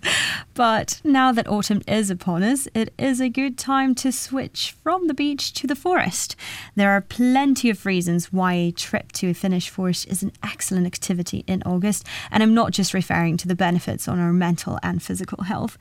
but 0.53 1.01
now 1.03 1.31
that 1.31 1.47
autumn 1.47 1.81
is 1.87 2.11
upon 2.11 2.42
it 2.43 2.93
is 2.97 3.21
a 3.21 3.29
good 3.29 3.57
time 3.57 3.95
to 3.95 4.11
switch 4.11 4.75
from 4.83 5.07
the 5.07 5.13
beach 5.13 5.53
to 5.53 5.65
the 5.65 5.75
forest. 5.75 6.35
There 6.75 6.91
are 6.91 6.99
plenty 6.99 7.69
of 7.69 7.85
reasons 7.85 8.33
why 8.33 8.53
a 8.53 8.71
trip 8.71 9.11
to 9.13 9.29
a 9.29 9.33
Finnish 9.33 9.69
forest 9.69 10.07
is 10.07 10.23
an 10.23 10.33
excellent 10.43 10.85
activity 10.85 11.45
in 11.47 11.63
August, 11.63 12.05
and 12.31 12.43
I'm 12.43 12.53
not 12.53 12.71
just 12.71 12.93
referring 12.93 13.37
to 13.37 13.47
the 13.47 13.55
benefits 13.55 14.07
on 14.07 14.19
our 14.19 14.33
mental 14.33 14.77
and 14.83 15.01
physical 15.01 15.43
health. 15.43 15.77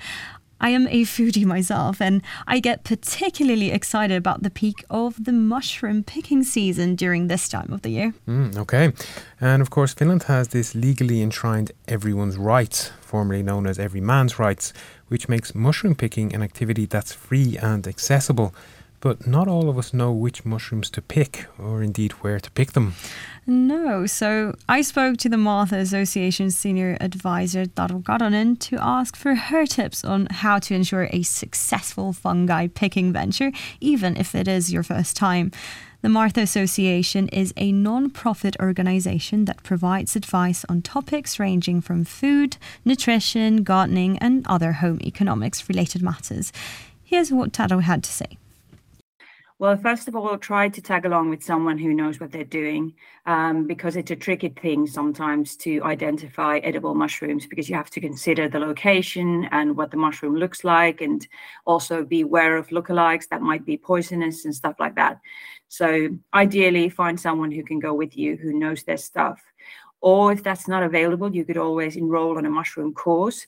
I 0.63 0.71
am 0.71 0.87
a 0.87 1.03
foodie 1.03 1.45
myself, 1.45 2.01
and 2.01 2.23
I 2.47 2.61
get 2.61 2.85
particularly 2.85 3.73
excited 3.73 4.17
about 4.17 4.45
the 4.45 4.51
peak 4.51 4.85
of 4.89 5.25
the 5.25 5.33
mushroom 5.33 6.05
picking 6.05 6.45
season 6.45 6.95
during 6.95 7.27
this 7.27 7.49
time 7.49 7.73
of 7.73 7.83
the 7.83 7.91
year. 7.91 8.15
Mm, 8.29 8.57
okay. 8.57 8.93
And 9.41 9.61
of 9.61 9.71
course, 9.71 9.93
Finland 9.93 10.23
has 10.25 10.49
this 10.49 10.75
legally 10.77 11.21
enshrined 11.21 11.73
everyone's 11.89 12.37
rights, 12.37 12.93
formerly 13.01 13.43
known 13.43 13.67
as 13.67 13.81
every 13.81 14.01
man's 14.01 14.39
rights, 14.39 14.73
which 15.09 15.29
makes 15.29 15.53
mushroom 15.53 15.97
picking 15.97 16.33
an 16.33 16.43
activity 16.43 16.87
that's 16.87 17.13
free 17.13 17.59
and 17.59 17.87
accessible. 17.89 18.55
But 19.01 19.27
not 19.27 19.49
all 19.49 19.69
of 19.69 19.79
us 19.79 19.93
know 19.93 20.13
which 20.13 20.45
mushrooms 20.45 20.89
to 20.91 21.03
pick, 21.03 21.47
or 21.59 21.83
indeed 21.83 22.13
where 22.23 22.39
to 22.39 22.51
pick 22.53 22.71
them. 22.73 22.95
No. 23.47 24.07
So 24.07 24.55
I 24.69 24.83
spoke 24.83 25.17
to 25.19 25.29
the 25.29 25.37
Martha 25.37 25.77
Association's 25.77 26.57
senior 26.57 26.97
advisor, 27.01 27.67
Taru 27.67 28.03
Karonen, 28.03 28.59
to 28.61 28.79
ask 28.81 29.17
for 29.17 29.35
her 29.35 29.67
tips 29.67 30.05
on 30.05 30.29
how 30.31 30.61
to 30.61 30.75
ensure 30.75 31.09
a 31.11 31.23
successful 31.23 32.13
fungi 32.13 32.69
picking 32.69 33.13
venture, 33.13 33.51
even 33.81 34.17
if 34.17 34.35
it 34.35 34.47
is 34.47 34.73
your 34.73 34.85
first 34.85 35.17
time. 35.17 35.51
The 36.03 36.09
Martha 36.09 36.41
Association 36.41 37.29
is 37.29 37.53
a 37.57 37.73
non 37.73 38.11
profit 38.11 38.57
organization 38.61 39.45
that 39.47 39.63
provides 39.63 40.17
advice 40.17 40.65
on 40.69 40.83
topics 40.83 41.39
ranging 41.39 41.81
from 41.81 42.05
food, 42.05 42.57
nutrition, 42.85 43.63
gardening, 43.63 44.19
and 44.19 44.45
other 44.49 44.73
home 44.73 45.01
economics 45.03 45.69
related 45.69 46.03
matters. 46.03 46.53
Here's 47.05 47.31
what 47.33 47.53
Taru 47.53 47.83
had 47.83 48.03
to 48.05 48.11
say. 48.11 48.39
Well, 49.63 49.77
first 49.77 50.09
of 50.09 50.17
all, 50.17 50.37
try 50.39 50.69
to 50.69 50.83
tag 50.83 51.07
along 51.07 51.31
with 51.31 51.45
someone 51.45 51.79
who 51.79 51.95
knows 51.95 52.19
what 52.19 52.33
they're 52.33 52.43
doing 52.43 52.95
um, 53.27 53.69
because 53.69 53.95
it's 53.95 54.11
a 54.11 54.17
tricky 54.17 54.49
thing 54.49 54.89
sometimes 54.89 55.55
to 55.59 55.81
identify 55.85 56.59
edible 56.59 56.97
mushrooms 56.97 57.47
because 57.47 57.69
you 57.69 57.77
have 57.77 57.91
to 57.91 58.01
consider 58.01 58.49
the 58.49 58.59
location 58.59 59.45
and 59.53 59.77
what 59.77 59.93
the 59.93 59.97
mushroom 59.97 60.35
looks 60.35 60.65
like 60.65 61.01
and 61.01 61.29
also 61.65 62.05
be 62.05 62.23
aware 62.23 62.57
of 62.57 62.71
lookalikes 62.71 63.29
that 63.29 63.41
might 63.41 63.65
be 63.65 63.77
poisonous 63.77 64.45
and 64.45 64.53
stuff 64.53 64.75
like 64.81 64.97
that. 64.97 65.21
So, 65.69 66.09
ideally, 66.35 66.89
find 66.89 67.21
someone 67.21 67.53
who 67.53 67.63
can 67.63 67.79
go 67.79 67.95
with 67.95 68.17
you 68.17 68.37
who 68.37 68.59
knows 68.59 68.83
their 68.83 68.97
stuff. 68.97 69.41
Or 70.01 70.33
if 70.33 70.43
that's 70.43 70.67
not 70.67 70.83
available, 70.83 71.33
you 71.33 71.45
could 71.45 71.57
always 71.57 71.95
enroll 71.95 72.37
on 72.37 72.47
a 72.47 72.51
mushroom 72.51 72.95
course 72.95 73.47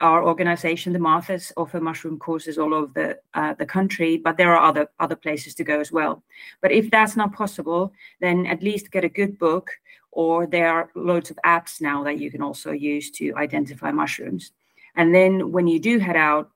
our 0.00 0.24
organization, 0.24 0.92
the 0.92 0.98
Marthas, 0.98 1.52
offer 1.56 1.80
mushroom 1.80 2.18
courses 2.18 2.58
all 2.58 2.74
over 2.74 2.92
the 2.94 3.18
uh, 3.34 3.54
the 3.54 3.66
country, 3.66 4.16
but 4.16 4.36
there 4.36 4.54
are 4.54 4.68
other 4.68 4.88
other 4.98 5.16
places 5.16 5.54
to 5.56 5.64
go 5.64 5.80
as 5.80 5.92
well. 5.92 6.22
But 6.60 6.72
if 6.72 6.90
that's 6.90 7.16
not 7.16 7.32
possible, 7.32 7.92
then 8.20 8.46
at 8.46 8.62
least 8.62 8.90
get 8.90 9.04
a 9.04 9.08
good 9.08 9.38
book, 9.38 9.70
or 10.10 10.46
there 10.46 10.68
are 10.68 10.90
loads 10.94 11.30
of 11.30 11.38
apps 11.44 11.80
now 11.80 12.02
that 12.04 12.18
you 12.18 12.30
can 12.30 12.42
also 12.42 12.72
use 12.72 13.10
to 13.12 13.34
identify 13.36 13.92
mushrooms. 13.92 14.52
And 14.96 15.14
then 15.14 15.52
when 15.52 15.66
you 15.66 15.80
do 15.80 15.98
head 15.98 16.16
out, 16.16 16.50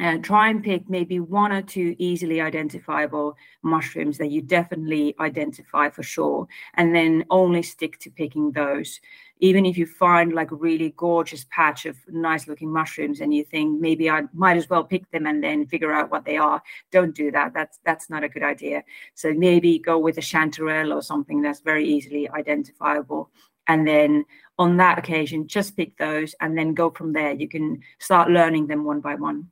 uh, 0.00 0.18
try 0.18 0.48
and 0.48 0.62
pick 0.62 0.88
maybe 0.88 1.18
one 1.18 1.52
or 1.52 1.62
two 1.62 1.94
easily 1.98 2.40
identifiable 2.40 3.36
mushrooms 3.62 4.16
that 4.18 4.30
you 4.30 4.40
definitely 4.40 5.14
identify 5.18 5.90
for 5.90 6.02
sure, 6.02 6.46
and 6.74 6.94
then 6.94 7.24
only 7.30 7.62
stick 7.62 7.98
to 7.98 8.10
picking 8.10 8.52
those. 8.52 9.00
Even 9.40 9.64
if 9.66 9.78
you 9.78 9.86
find 9.86 10.32
like 10.32 10.50
a 10.50 10.56
really 10.56 10.92
gorgeous 10.96 11.46
patch 11.50 11.86
of 11.86 11.96
nice 12.08 12.48
looking 12.48 12.72
mushrooms 12.72 13.20
and 13.20 13.32
you 13.32 13.44
think 13.44 13.80
maybe 13.80 14.10
I 14.10 14.22
might 14.32 14.56
as 14.56 14.68
well 14.68 14.82
pick 14.82 15.08
them 15.10 15.26
and 15.26 15.42
then 15.42 15.66
figure 15.66 15.92
out 15.92 16.10
what 16.10 16.24
they 16.24 16.36
are, 16.36 16.60
don't 16.90 17.14
do 17.14 17.30
that. 17.30 17.54
That's 17.54 17.78
that's 17.84 18.10
not 18.10 18.24
a 18.24 18.28
good 18.28 18.42
idea. 18.42 18.82
So 19.14 19.32
maybe 19.32 19.78
go 19.78 19.98
with 19.98 20.18
a 20.18 20.22
chanterelle 20.22 20.94
or 20.94 21.02
something 21.02 21.40
that's 21.40 21.60
very 21.60 21.86
easily 21.86 22.28
identifiable. 22.30 23.30
And 23.68 23.86
then 23.86 24.24
on 24.58 24.76
that 24.78 24.98
occasion, 24.98 25.46
just 25.46 25.76
pick 25.76 25.96
those 25.98 26.34
and 26.40 26.56
then 26.56 26.74
go 26.74 26.90
from 26.90 27.12
there. 27.12 27.32
You 27.32 27.48
can 27.48 27.80
start 27.98 28.30
learning 28.30 28.66
them 28.66 28.84
one 28.84 29.00
by 29.00 29.14
one. 29.14 29.50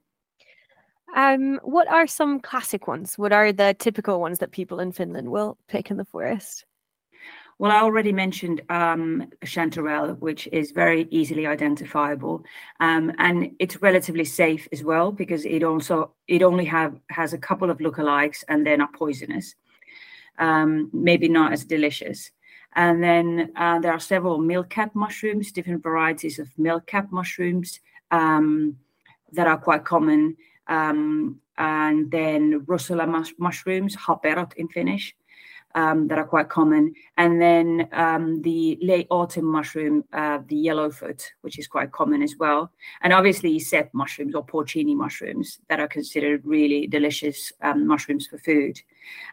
Um, 1.15 1.61
what 1.63 1.89
are 1.89 2.07
some 2.07 2.41
classic 2.41 2.87
ones? 2.87 3.17
What 3.17 3.33
are 3.33 3.53
the 3.53 3.75
typical 3.79 4.21
ones 4.21 4.39
that 4.41 4.51
people 4.51 4.81
in 4.81 4.93
Finland 4.93 5.31
will 5.31 5.57
pick 5.69 5.91
in 5.91 5.97
the 5.97 6.05
forest? 6.05 6.65
Well, 7.59 7.73
I 7.73 7.81
already 7.81 8.13
mentioned 8.13 8.61
um, 8.69 9.29
chanterelle, 9.45 10.19
which 10.19 10.47
is 10.53 10.73
very 10.73 11.09
easily 11.11 11.47
identifiable, 11.47 12.45
um, 12.81 13.13
and 13.19 13.53
it's 13.59 13.81
relatively 13.81 14.27
safe 14.27 14.69
as 14.73 14.85
well 14.85 15.11
because 15.11 15.47
it 15.47 15.63
also 15.63 16.13
it 16.29 16.43
only 16.43 16.67
have 16.67 17.01
has 17.09 17.33
a 17.33 17.39
couple 17.39 17.71
of 17.71 17.79
lookalikes 17.79 18.45
and 18.49 18.67
they're 18.67 18.77
not 18.77 18.93
poisonous. 18.93 19.55
Um, 20.39 20.91
maybe 20.93 21.29
not 21.29 21.55
as 21.55 21.65
delicious. 21.65 22.31
And 22.75 23.03
then 23.03 23.53
uh, 23.57 23.79
there 23.79 23.93
are 23.93 23.99
several 23.99 24.37
milkcap 24.37 24.95
mushrooms, 24.95 25.51
different 25.51 25.83
varieties 25.83 26.39
of 26.39 26.51
milkcap 26.59 27.11
mushrooms 27.11 27.81
um, 28.11 28.77
that 29.33 29.47
are 29.47 29.57
quite 29.57 29.87
common. 29.87 30.37
Um, 30.69 31.41
and 31.59 32.11
then 32.11 32.61
Russula 32.67 33.09
mus- 33.09 33.33
mushrooms, 33.39 33.95
haperot 33.95 34.55
in 34.57 34.69
Finnish, 34.69 35.15
um, 35.77 36.09
that 36.09 36.19
are 36.19 36.25
quite 36.25 36.49
common. 36.49 36.95
And 37.19 37.41
then 37.41 37.89
um, 37.93 38.43
the 38.43 38.79
late 38.81 39.07
autumn 39.11 39.45
mushroom, 39.45 40.05
uh, 40.13 40.39
the 40.49 40.57
yellowfoot, 40.57 41.23
which 41.43 41.59
is 41.59 41.69
quite 41.69 41.93
common 41.93 42.23
as 42.23 42.35
well. 42.39 42.73
And 43.03 43.13
obviously 43.13 43.59
cep 43.59 43.93
mushrooms 43.93 44.35
or 44.35 44.45
porcini 44.45 44.97
mushrooms 44.97 45.59
that 45.69 45.79
are 45.79 45.87
considered 45.87 46.45
really 46.45 46.87
delicious 46.87 47.53
um, 47.61 47.87
mushrooms 47.87 48.27
for 48.27 48.39
food. 48.39 48.81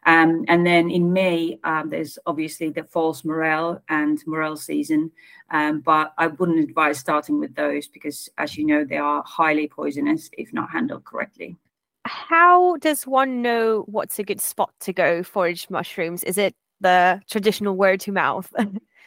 Um, 0.06 0.44
and 0.50 0.68
then 0.68 0.92
in 0.92 1.12
May, 1.14 1.60
um, 1.64 1.90
there's 1.90 2.20
obviously 2.26 2.70
the 2.70 2.84
false 2.84 3.24
morel 3.24 3.82
and 3.88 4.22
morel 4.28 4.58
season. 4.58 5.12
Um, 5.50 5.80
but 5.80 6.14
I 6.18 6.28
wouldn't 6.28 6.60
advise 6.60 7.00
starting 7.00 7.40
with 7.40 7.56
those 7.56 7.88
because, 7.88 8.30
as 8.38 8.58
you 8.58 8.66
know, 8.66 8.84
they 8.84 8.98
are 8.98 9.24
highly 9.26 9.68
poisonous 9.68 10.30
if 10.38 10.52
not 10.54 10.70
handled 10.70 11.06
correctly 11.06 11.58
how 12.06 12.78
does 12.78 13.08
one 13.08 13.42
know 13.42 13.84
what's 13.88 14.20
a 14.20 14.24
good 14.24 14.42
spot 14.42 14.72
to 14.82 14.94
go 14.94 15.24
forage 15.24 15.70
mushrooms? 15.70 16.24
Is 16.24 16.38
it 16.38 16.56
the 16.82 17.22
traditional 17.30 17.76
word 17.76 18.00
to 18.02 18.12
mouth? 18.12 18.54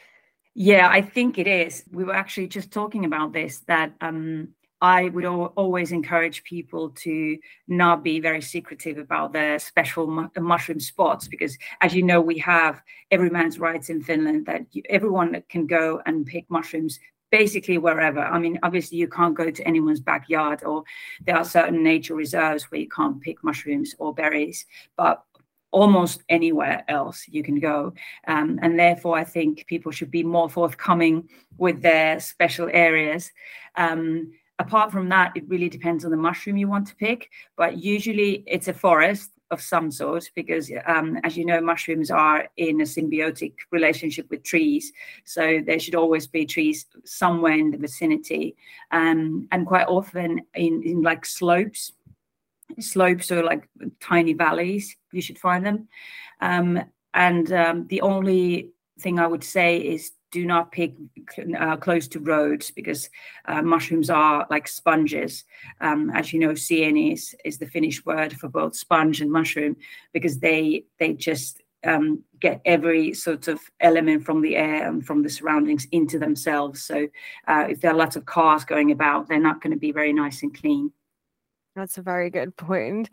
yeah, 0.55 0.89
I 0.89 1.03
think 1.03 1.39
it 1.39 1.47
is. 1.47 1.85
We 1.93 2.05
were 2.05 2.15
actually 2.15 2.49
just 2.49 2.71
talking 2.71 3.05
about 3.05 3.33
this 3.33 3.61
that 3.67 3.93
um, 4.01 4.49
I 4.81 5.09
would 5.09 5.25
always 5.25 5.93
encourage 5.93 6.45
people 6.45 6.91
to 6.91 7.39
not 7.67 8.03
be 8.03 8.21
very 8.21 8.43
secretive 8.43 8.99
about 8.99 9.33
their 9.33 9.59
special 9.59 10.07
mu- 10.07 10.29
mushroom 10.39 10.81
spots 10.81 11.29
because, 11.29 11.57
as 11.81 11.95
you 11.95 12.03
know, 12.03 12.21
we 12.21 12.39
have 12.39 12.83
every 13.11 13.31
man's 13.31 13.59
rights 13.59 13.89
in 13.89 14.03
Finland 14.03 14.47
that 14.47 14.63
you, 14.73 14.83
everyone 14.91 15.43
can 15.49 15.67
go 15.67 16.03
and 16.05 16.27
pick 16.27 16.45
mushrooms 16.51 16.99
basically 17.31 17.79
wherever. 17.79 18.21
I 18.21 18.39
mean, 18.39 18.59
obviously, 18.63 18.99
you 18.99 19.09
can't 19.09 19.35
go 19.35 19.51
to 19.51 19.67
anyone's 19.67 20.01
backyard, 20.01 20.65
or 20.65 20.85
there 21.25 21.37
are 21.37 21.45
certain 21.45 21.83
nature 21.83 22.15
reserves 22.15 22.65
where 22.65 22.81
you 22.81 22.89
can't 22.89 23.21
pick 23.21 23.43
mushrooms 23.43 23.95
or 23.99 24.15
berries, 24.15 24.67
but 24.97 25.23
almost 25.71 26.23
anywhere 26.29 26.85
else 26.89 27.27
you 27.29 27.43
can 27.43 27.59
go. 27.59 27.93
Um, 28.27 28.59
and 28.63 28.79
therefore, 28.79 29.19
I 29.19 29.25
think 29.25 29.67
people 29.67 29.93
should 29.93 30.11
be 30.11 30.23
more 30.23 30.49
forthcoming 30.49 31.29
with 31.59 31.83
their 31.83 32.21
special 32.21 32.71
areas. 32.73 33.31
Um, 33.75 34.33
apart 34.59 34.91
from 34.91 35.09
that, 35.11 35.33
it 35.37 35.49
really 35.49 35.69
depends 35.69 36.05
on 36.05 36.11
the 36.11 36.17
mushroom 36.17 36.57
you 36.57 36.69
want 36.69 36.87
to 36.89 36.97
pick, 36.97 37.29
but 37.57 37.77
usually 37.77 38.43
it's 38.47 38.69
a 38.69 38.73
forest 38.73 39.31
of 39.51 39.61
some 39.61 39.91
sort 39.91 40.31
because 40.35 40.71
um, 40.87 41.19
as 41.25 41.37
you 41.37 41.45
know 41.45 41.61
mushrooms 41.61 42.11
are 42.11 42.49
in 42.57 42.81
a 42.81 42.85
symbiotic 42.85 43.55
relationship 43.71 44.29
with 44.31 44.43
trees. 44.43 44.93
So 45.25 45.61
there 45.65 45.79
should 45.79 45.95
always 45.95 46.27
be 46.27 46.47
trees 46.47 46.87
somewhere 47.05 47.53
in 47.53 47.71
the 47.71 47.79
vicinity. 47.79 48.57
Um, 48.91 49.49
and 49.53 49.67
quite 49.67 49.87
often 49.87 50.43
in, 50.55 50.83
in 50.83 51.03
like 51.03 51.25
slopes 51.25 51.93
slopes 52.81 53.31
or 53.31 53.45
like 53.45 53.69
tiny 54.01 54.33
valleys 54.33 54.97
you 55.13 55.23
should 55.23 55.39
find 55.39 55.65
them. 55.65 55.89
Um, 56.41 56.83
and 57.15 57.51
um, 57.53 57.87
the 57.87 58.01
only 58.03 58.71
thing 58.99 59.19
i 59.19 59.27
would 59.27 59.45
say 59.45 59.77
is 59.77 60.13
do 60.37 60.45
not 60.45 60.71
pick 60.71 60.95
uh, 61.59 61.77
close 61.77 62.07
to 62.09 62.21
roads 62.21 62.71
because 62.71 63.09
uh, 63.47 63.63
mushrooms 63.63 64.11
are 64.11 64.47
like 64.51 64.69
sponges. 64.69 65.45
Um, 65.81 66.11
as 66.11 66.31
you 66.31 66.39
know, 66.41 66.53
sieni 66.53 67.15
is, 67.15 67.35
is 67.43 67.57
the 67.57 67.67
Finnish 67.67 68.05
word 68.05 68.35
for 68.35 68.49
both 68.49 68.77
sponge 68.77 69.23
and 69.23 69.33
mushroom 69.33 69.77
because 70.13 70.39
they 70.39 70.85
they 70.99 71.15
just 71.15 71.63
um, 71.85 72.23
get 72.39 72.61
every 72.67 73.15
sort 73.15 73.49
of 73.49 73.59
element 73.81 74.27
from 74.27 74.43
the 74.43 74.57
air 74.57 74.87
and 74.87 75.07
from 75.07 75.23
the 75.23 75.31
surroundings 75.31 75.87
into 75.91 76.19
themselves. 76.19 76.83
So 76.83 77.09
uh, 77.49 77.67
if 77.71 77.81
there 77.81 77.93
are 77.93 78.03
lots 78.05 78.17
of 78.17 78.27
cars 78.27 78.65
going 78.65 78.91
about, 78.91 79.29
they're 79.29 79.49
not 79.51 79.63
going 79.63 79.73
to 79.73 79.79
be 79.79 79.93
very 79.93 80.13
nice 80.13 80.43
and 80.43 80.55
clean. 80.55 80.93
That's 81.75 81.97
a 81.97 82.03
very 82.03 82.29
good 82.29 82.57
point. 82.57 83.09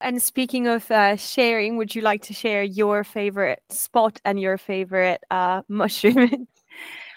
And 0.00 0.20
speaking 0.20 0.66
of 0.66 0.90
uh, 0.90 1.14
sharing, 1.16 1.76
would 1.76 1.94
you 1.94 2.02
like 2.02 2.22
to 2.22 2.34
share 2.34 2.64
your 2.64 3.04
favorite 3.04 3.62
spot 3.70 4.20
and 4.24 4.40
your 4.40 4.58
favorite 4.58 5.22
uh, 5.30 5.62
mushroom? 5.68 6.48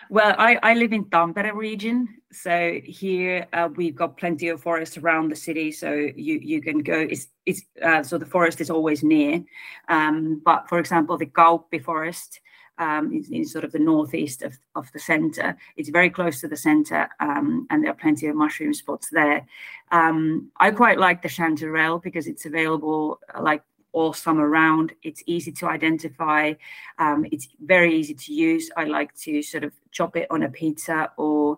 Well, 0.10 0.36
I, 0.38 0.58
I 0.64 0.74
live 0.74 0.94
in 0.94 1.06
Tampere 1.06 1.54
region, 1.54 2.08
so 2.32 2.80
here 2.86 3.46
uh, 3.52 3.68
we've 3.76 3.96
got 3.96 4.18
plenty 4.18 4.48
of 4.48 4.62
forest 4.62 4.98
around 4.98 5.30
the 5.30 5.36
city, 5.36 5.72
so 5.72 5.92
you 5.92 6.40
you 6.42 6.62
can 6.62 6.80
go. 6.80 6.98
It's 6.98 7.28
it's 7.46 7.62
uh, 7.84 8.04
so 8.04 8.18
the 8.18 8.26
forest 8.26 8.62
is 8.62 8.70
always 8.70 9.04
near, 9.04 9.44
um, 9.90 10.42
but 10.46 10.70
for 10.70 10.80
example, 10.80 11.18
the 11.18 11.26
Kauppi 11.26 11.84
forest 11.84 12.40
um, 12.78 13.12
is 13.12 13.30
in 13.30 13.46
sort 13.46 13.66
of 13.66 13.72
the 13.72 13.80
northeast 13.80 14.44
of, 14.44 14.58
of 14.76 14.92
the 14.94 15.00
center. 15.00 15.58
It's 15.76 15.90
very 15.90 16.10
close 16.10 16.40
to 16.42 16.48
the 16.48 16.58
center, 16.58 17.10
um, 17.20 17.68
and 17.70 17.84
there 17.84 17.92
are 17.92 17.96
plenty 17.96 18.28
of 18.28 18.36
mushroom 18.36 18.74
spots 18.74 19.10
there. 19.12 19.46
Um, 19.92 20.52
I 20.58 20.72
quite 20.72 21.00
like 21.00 21.22
the 21.22 21.30
chanterelle 21.30 22.02
because 22.02 22.28
it's 22.28 22.46
available 22.46 23.20
uh, 23.34 23.42
like 23.42 23.64
all 23.98 24.14
summer 24.14 24.48
round. 24.48 24.94
It's 25.02 25.24
easy 25.26 25.52
to 25.54 25.66
identify. 25.68 26.54
Um, 27.00 27.26
it's 27.32 27.48
very 27.60 27.92
easy 28.00 28.14
to 28.14 28.34
use. 28.34 28.70
I 28.78 28.84
like 28.84 29.12
to 29.26 29.42
sort 29.42 29.64
of 29.64 29.74
chop 29.92 30.16
it 30.16 30.28
on 30.30 30.44
a 30.44 30.50
pizza 30.50 31.12
or 31.18 31.58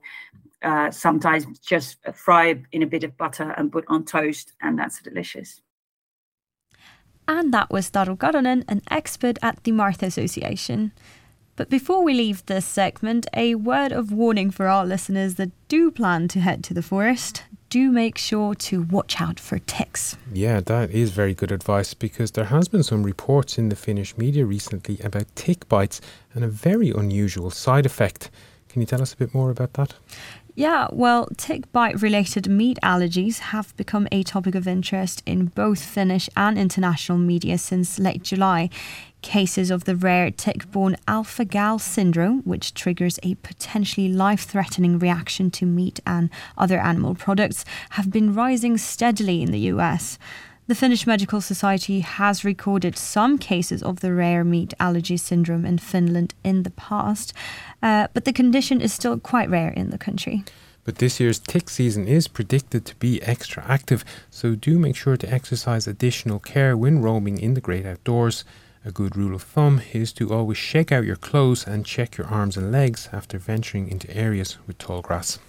uh, 0.62 0.90
sometimes 0.92 1.44
just 1.60 1.98
fry 2.14 2.44
in 2.72 2.82
a 2.84 2.88
bit 2.88 3.04
of 3.04 3.18
butter 3.18 3.54
and 3.58 3.72
put 3.72 3.86
on 3.88 4.06
toast, 4.06 4.54
and 4.62 4.80
that's 4.80 5.02
delicious. 5.02 5.62
And 7.28 7.54
that 7.54 7.70
was 7.70 7.92
Taru 7.92 8.18
Karonen, 8.18 8.64
an 8.68 8.82
expert 8.90 9.38
at 9.42 9.64
the 9.64 9.72
Martha 9.72 10.06
Association. 10.06 10.92
But 11.58 11.70
before 11.70 12.04
we 12.04 12.14
leave 12.14 12.46
this 12.46 12.66
segment, 12.66 13.28
a 13.34 13.56
word 13.56 13.92
of 13.92 14.14
warning 14.14 14.50
for 14.50 14.68
our 14.68 14.86
listeners 14.86 15.36
that 15.36 15.52
do 15.68 15.92
plan 15.92 16.30
to 16.30 16.40
head 16.40 16.64
to 16.64 16.74
the 16.74 16.82
forest 16.82 17.44
do 17.70 17.92
make 17.92 18.18
sure 18.18 18.56
to 18.56 18.82
watch 18.84 19.22
out 19.22 19.40
for 19.40 19.60
ticks. 19.60 20.18
Yeah, 20.34 20.60
that 20.62 20.92
is 20.92 21.12
very 21.12 21.34
good 21.34 21.52
advice 21.52 21.94
because 21.94 22.32
there 22.32 22.46
has 22.46 22.68
been 22.68 22.84
some 22.84 23.04
reports 23.04 23.58
in 23.58 23.70
the 23.70 23.76
Finnish 23.76 24.18
media 24.18 24.46
recently 24.46 25.00
about 25.04 25.36
tick 25.36 25.70
bites 25.70 26.02
and 26.34 26.44
a 26.44 26.48
very 26.48 26.90
unusual 26.90 27.52
side 27.52 27.86
effect. 27.86 28.32
Can 28.70 28.82
you 28.82 28.86
tell 28.86 29.02
us 29.02 29.14
a 29.14 29.18
bit 29.18 29.34
more 29.34 29.50
about 29.50 29.74
that? 29.74 29.96
Yeah, 30.60 30.90
well, 30.92 31.30
tick 31.38 31.72
bite 31.72 32.02
related 32.02 32.50
meat 32.50 32.78
allergies 32.84 33.40
have 33.40 33.74
become 33.78 34.10
a 34.12 34.24
topic 34.24 34.56
of 34.56 34.68
interest 34.68 35.24
in 35.26 35.46
both 35.46 35.82
Finnish 35.82 36.30
and 36.36 36.60
international 36.60 37.18
media 37.18 37.58
since 37.58 37.98
late 37.98 38.24
July 38.24 38.70
cases 39.22 39.72
of 39.72 39.86
the 39.86 39.96
rare 39.96 40.30
tick 40.32 40.70
borne 40.70 40.98
alpha 41.08 41.46
gal 41.46 41.80
syndrome, 41.80 42.42
which 42.42 42.74
triggers 42.74 43.20
a 43.24 43.36
potentially 43.36 44.10
life 44.10 44.42
threatening 44.42 45.00
reaction 45.00 45.50
to 45.52 45.66
meat 45.66 46.02
and 46.06 46.30
other 46.58 46.78
animal 46.78 47.16
products, 47.16 47.64
have 47.92 48.12
been 48.12 48.34
rising 48.34 48.78
steadily 48.78 49.42
in 49.42 49.52
the 49.52 49.72
US. 49.72 50.20
The 50.70 50.76
Finnish 50.76 51.08
Medical 51.08 51.42
Society 51.42 52.02
has 52.02 52.46
recorded 52.46 52.96
some 52.96 53.40
cases 53.40 53.82
of 53.82 54.02
the 54.02 54.14
rare 54.14 54.44
meat 54.44 54.76
allergy 54.80 55.18
syndrome 55.18 55.66
in 55.66 55.80
Finland 55.80 56.36
in 56.44 56.62
the 56.62 56.70
past, 56.70 57.34
uh, 57.82 58.08
but 58.14 58.26
the 58.26 58.32
condition 58.32 58.80
is 58.80 58.94
still 58.94 59.18
quite 59.18 59.50
rare 59.50 59.72
in 59.72 59.90
the 59.90 59.98
country. 59.98 60.44
But 60.84 61.00
this 61.00 61.20
year's 61.20 61.40
tick 61.40 61.72
season 61.72 62.08
is 62.08 62.28
predicted 62.28 62.86
to 62.86 62.96
be 62.98 63.20
extra 63.24 63.66
active, 63.68 64.06
so 64.30 64.54
do 64.54 64.78
make 64.78 64.96
sure 64.96 65.18
to 65.18 65.34
exercise 65.34 65.88
additional 65.88 66.38
care 66.38 66.78
when 66.78 67.02
roaming 67.02 67.40
in 67.40 67.56
the 67.56 67.62
great 67.62 67.88
outdoors. 67.88 68.46
A 68.86 68.92
good 68.92 69.18
rule 69.18 69.34
of 69.34 69.42
thumb 69.42 69.82
is 69.92 70.14
to 70.14 70.32
always 70.32 70.60
shake 70.60 70.92
out 70.92 71.04
your 71.04 71.16
clothes 71.16 71.66
and 71.66 71.84
check 71.84 72.16
your 72.16 72.28
arms 72.28 72.58
and 72.58 72.72
legs 72.72 73.10
after 73.12 73.40
venturing 73.40 73.90
into 73.90 74.16
areas 74.16 74.60
with 74.68 74.78
tall 74.78 75.02
grass. 75.02 75.40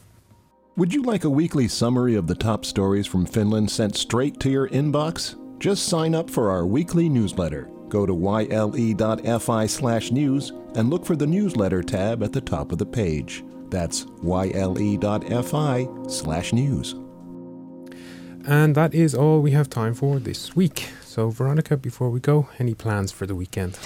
Would 0.80 0.94
you 0.94 1.02
like 1.02 1.24
a 1.24 1.28
weekly 1.28 1.68
summary 1.68 2.14
of 2.14 2.26
the 2.26 2.34
top 2.34 2.64
stories 2.64 3.06
from 3.06 3.26
Finland 3.26 3.70
sent 3.70 3.94
straight 3.94 4.40
to 4.40 4.48
your 4.48 4.66
inbox? 4.70 5.36
Just 5.58 5.90
sign 5.90 6.14
up 6.14 6.30
for 6.30 6.50
our 6.50 6.64
weekly 6.64 7.06
newsletter. 7.06 7.68
Go 7.90 8.06
to 8.06 8.14
yle.fi 8.14 9.66
slash 9.66 10.10
news 10.10 10.54
and 10.76 10.88
look 10.88 11.04
for 11.04 11.16
the 11.16 11.26
newsletter 11.26 11.82
tab 11.82 12.22
at 12.22 12.32
the 12.32 12.40
top 12.40 12.72
of 12.72 12.78
the 12.78 12.86
page. 12.86 13.44
That's 13.68 14.06
yle.fi 14.22 15.86
slash 16.08 16.54
news. 16.54 16.94
And 18.46 18.74
that 18.74 18.94
is 18.94 19.14
all 19.14 19.42
we 19.42 19.50
have 19.50 19.68
time 19.68 19.92
for 19.92 20.18
this 20.18 20.56
week. 20.56 20.88
So, 21.04 21.28
Veronica, 21.28 21.76
before 21.76 22.08
we 22.08 22.20
go, 22.20 22.48
any 22.58 22.72
plans 22.72 23.12
for 23.12 23.26
the 23.26 23.34
weekend? 23.34 23.78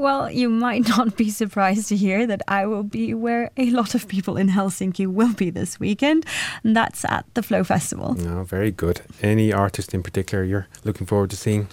Well, 0.00 0.30
you 0.30 0.48
might 0.48 0.88
not 0.96 1.18
be 1.18 1.28
surprised 1.28 1.88
to 1.90 1.96
hear 1.96 2.26
that 2.26 2.40
I 2.48 2.64
will 2.64 2.82
be 2.82 3.12
where 3.12 3.50
a 3.58 3.68
lot 3.70 3.94
of 3.94 4.08
people 4.08 4.38
in 4.38 4.48
Helsinki 4.48 5.06
will 5.06 5.34
be 5.34 5.50
this 5.50 5.78
weekend, 5.78 6.24
and 6.64 6.74
that's 6.74 7.04
at 7.04 7.26
the 7.34 7.42
Flow 7.42 7.64
Festival. 7.64 8.14
No, 8.14 8.42
very 8.44 8.70
good. 8.70 9.02
Any 9.20 9.52
artist 9.52 9.92
in 9.92 10.02
particular 10.02 10.42
you're 10.42 10.68
looking 10.84 11.06
forward 11.06 11.28
to 11.30 11.36
seeing? 11.36 11.68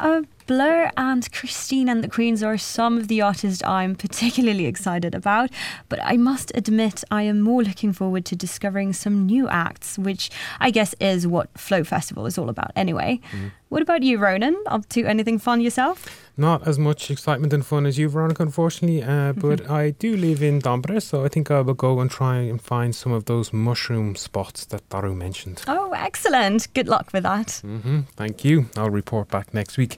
Uh, 0.00 0.22
Blur 0.46 0.90
and 0.96 1.30
Christine 1.30 1.88
and 1.88 2.02
the 2.02 2.08
Queens 2.08 2.42
are 2.42 2.58
some 2.58 2.98
of 2.98 3.06
the 3.06 3.20
artists 3.20 3.62
I'm 3.64 3.94
particularly 3.94 4.66
excited 4.66 5.14
about, 5.14 5.50
but 5.88 6.00
I 6.02 6.16
must 6.16 6.50
admit 6.56 7.04
I 7.08 7.22
am 7.22 7.40
more 7.40 7.62
looking 7.62 7.92
forward 7.92 8.24
to 8.24 8.34
discovering 8.34 8.92
some 8.92 9.26
new 9.26 9.48
acts, 9.48 9.96
which 9.96 10.28
I 10.58 10.72
guess 10.72 10.92
is 10.98 11.24
what 11.24 11.56
Flow 11.56 11.84
Festival 11.84 12.26
is 12.26 12.36
all 12.36 12.48
about 12.48 12.72
anyway. 12.74 13.20
Mm. 13.30 13.52
What 13.68 13.82
about 13.82 14.02
you, 14.02 14.18
Ronan? 14.18 14.60
Up 14.66 14.88
to 14.88 15.04
anything 15.04 15.38
fun 15.38 15.60
yourself? 15.60 16.08
Not 16.36 16.66
as 16.66 16.76
much 16.76 17.08
excitement 17.12 17.52
and 17.52 17.64
fun 17.64 17.86
as 17.86 17.96
you, 17.96 18.08
Veronica, 18.08 18.42
unfortunately, 18.42 19.04
uh, 19.04 19.32
but 19.34 19.70
I 19.70 19.90
do 19.90 20.16
live 20.16 20.42
in 20.42 20.60
Tampere, 20.60 21.00
so 21.00 21.24
I 21.24 21.28
think 21.28 21.52
I 21.52 21.60
will 21.60 21.74
go 21.74 22.00
and 22.00 22.10
try 22.10 22.38
and 22.38 22.60
find 22.60 22.92
some 22.92 23.12
of 23.12 23.26
those 23.26 23.52
mushroom 23.52 24.16
spots 24.16 24.64
that 24.66 24.88
Taru 24.88 25.14
mentioned. 25.14 25.62
Oh, 25.68 25.92
excellent. 25.92 26.72
Good 26.74 26.88
luck 26.88 27.10
with 27.12 27.22
that. 27.22 27.62
Mm-hmm. 27.64 28.00
Thank 28.16 28.44
you. 28.44 28.66
I'll 28.76 28.90
report 28.90 29.28
back 29.28 29.54
next 29.54 29.78
week. 29.78 29.89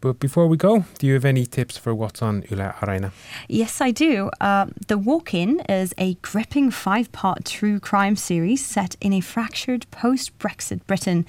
But 0.00 0.20
before 0.20 0.46
we 0.46 0.56
go, 0.56 0.84
do 0.98 1.06
you 1.06 1.14
have 1.14 1.24
any 1.24 1.44
tips 1.44 1.76
for 1.76 1.94
what's 1.94 2.22
on 2.22 2.44
Yle 2.50 2.72
Areena? 2.80 3.10
Yes, 3.48 3.80
I 3.80 3.90
do. 3.90 4.30
Uh, 4.40 4.66
the 4.86 4.96
Walk 4.96 5.34
In 5.34 5.60
is 5.68 5.92
a 5.98 6.14
gripping 6.22 6.70
five 6.70 7.10
part 7.10 7.44
true 7.44 7.80
crime 7.80 8.14
series 8.14 8.64
set 8.64 8.96
in 9.00 9.12
a 9.12 9.20
fractured 9.20 9.90
post 9.90 10.38
Brexit 10.38 10.86
Britain. 10.86 11.26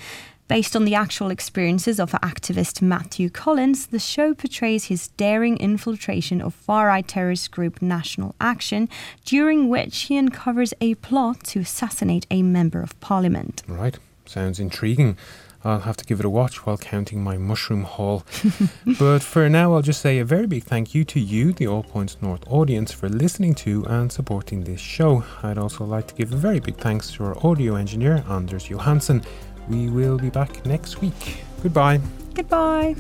Based 0.48 0.76
on 0.76 0.84
the 0.84 0.96
actual 0.96 1.30
experiences 1.30 2.00
of 2.00 2.12
activist 2.14 2.82
Matthew 2.82 3.30
Collins, 3.30 3.86
the 3.88 4.00
show 4.00 4.34
portrays 4.34 4.86
his 4.86 5.10
daring 5.10 5.58
infiltration 5.58 6.42
of 6.42 6.56
far 6.56 6.88
right 6.88 7.08
terrorist 7.08 7.52
group 7.52 7.84
National 7.84 8.34
Action, 8.42 8.90
during 9.26 9.70
which 9.70 9.96
he 10.04 10.18
uncovers 10.18 10.74
a 10.82 10.96
plot 10.96 11.44
to 11.44 11.60
assassinate 11.60 12.26
a 12.32 12.42
member 12.42 12.82
of 12.82 13.00
parliament. 13.00 13.62
Right, 13.68 14.00
sounds 14.26 14.60
intriguing. 14.60 15.18
I'll 15.64 15.82
have 15.82 15.98
to 15.98 16.06
give 16.06 16.20
it 16.20 16.26
a 16.26 16.30
watch 16.30 16.66
while 16.66 16.78
counting 16.78 17.24
my 17.24 17.38
mushroom 17.38 17.84
haul. 17.84 18.24
but 19.00 19.20
for 19.20 19.50
now, 19.50 19.74
I'll 19.74 19.82
just 19.82 20.02
say 20.02 20.20
a 20.20 20.26
very 20.26 20.48
big 20.48 20.64
thank 20.64 20.96
you 20.96 21.04
to 21.06 21.20
you, 21.20 21.52
the 21.52 21.68
All 21.68 21.84
Points 21.84 22.18
North 22.22 22.44
audience, 22.48 22.92
for 22.92 23.10
listening 23.10 23.56
to 23.56 23.86
and 23.86 24.12
supporting 24.12 24.64
this 24.64 24.80
show. 24.80 25.24
I'd 25.44 25.58
also 25.58 25.84
like 25.84 26.08
to 26.08 26.16
give 26.16 26.32
a 26.32 26.38
very 26.38 26.60
big 26.60 26.78
thanks 26.78 27.12
to 27.14 27.26
our 27.26 27.46
audio 27.46 27.76
engineer, 27.76 28.24
Anders 28.30 28.70
Johansson. 28.70 29.22
We 29.68 29.90
will 29.90 30.18
be 30.18 30.30
back 30.30 30.66
next 30.66 31.02
week. 31.02 31.44
Goodbye. 31.62 32.00
Goodbye. 32.34 32.96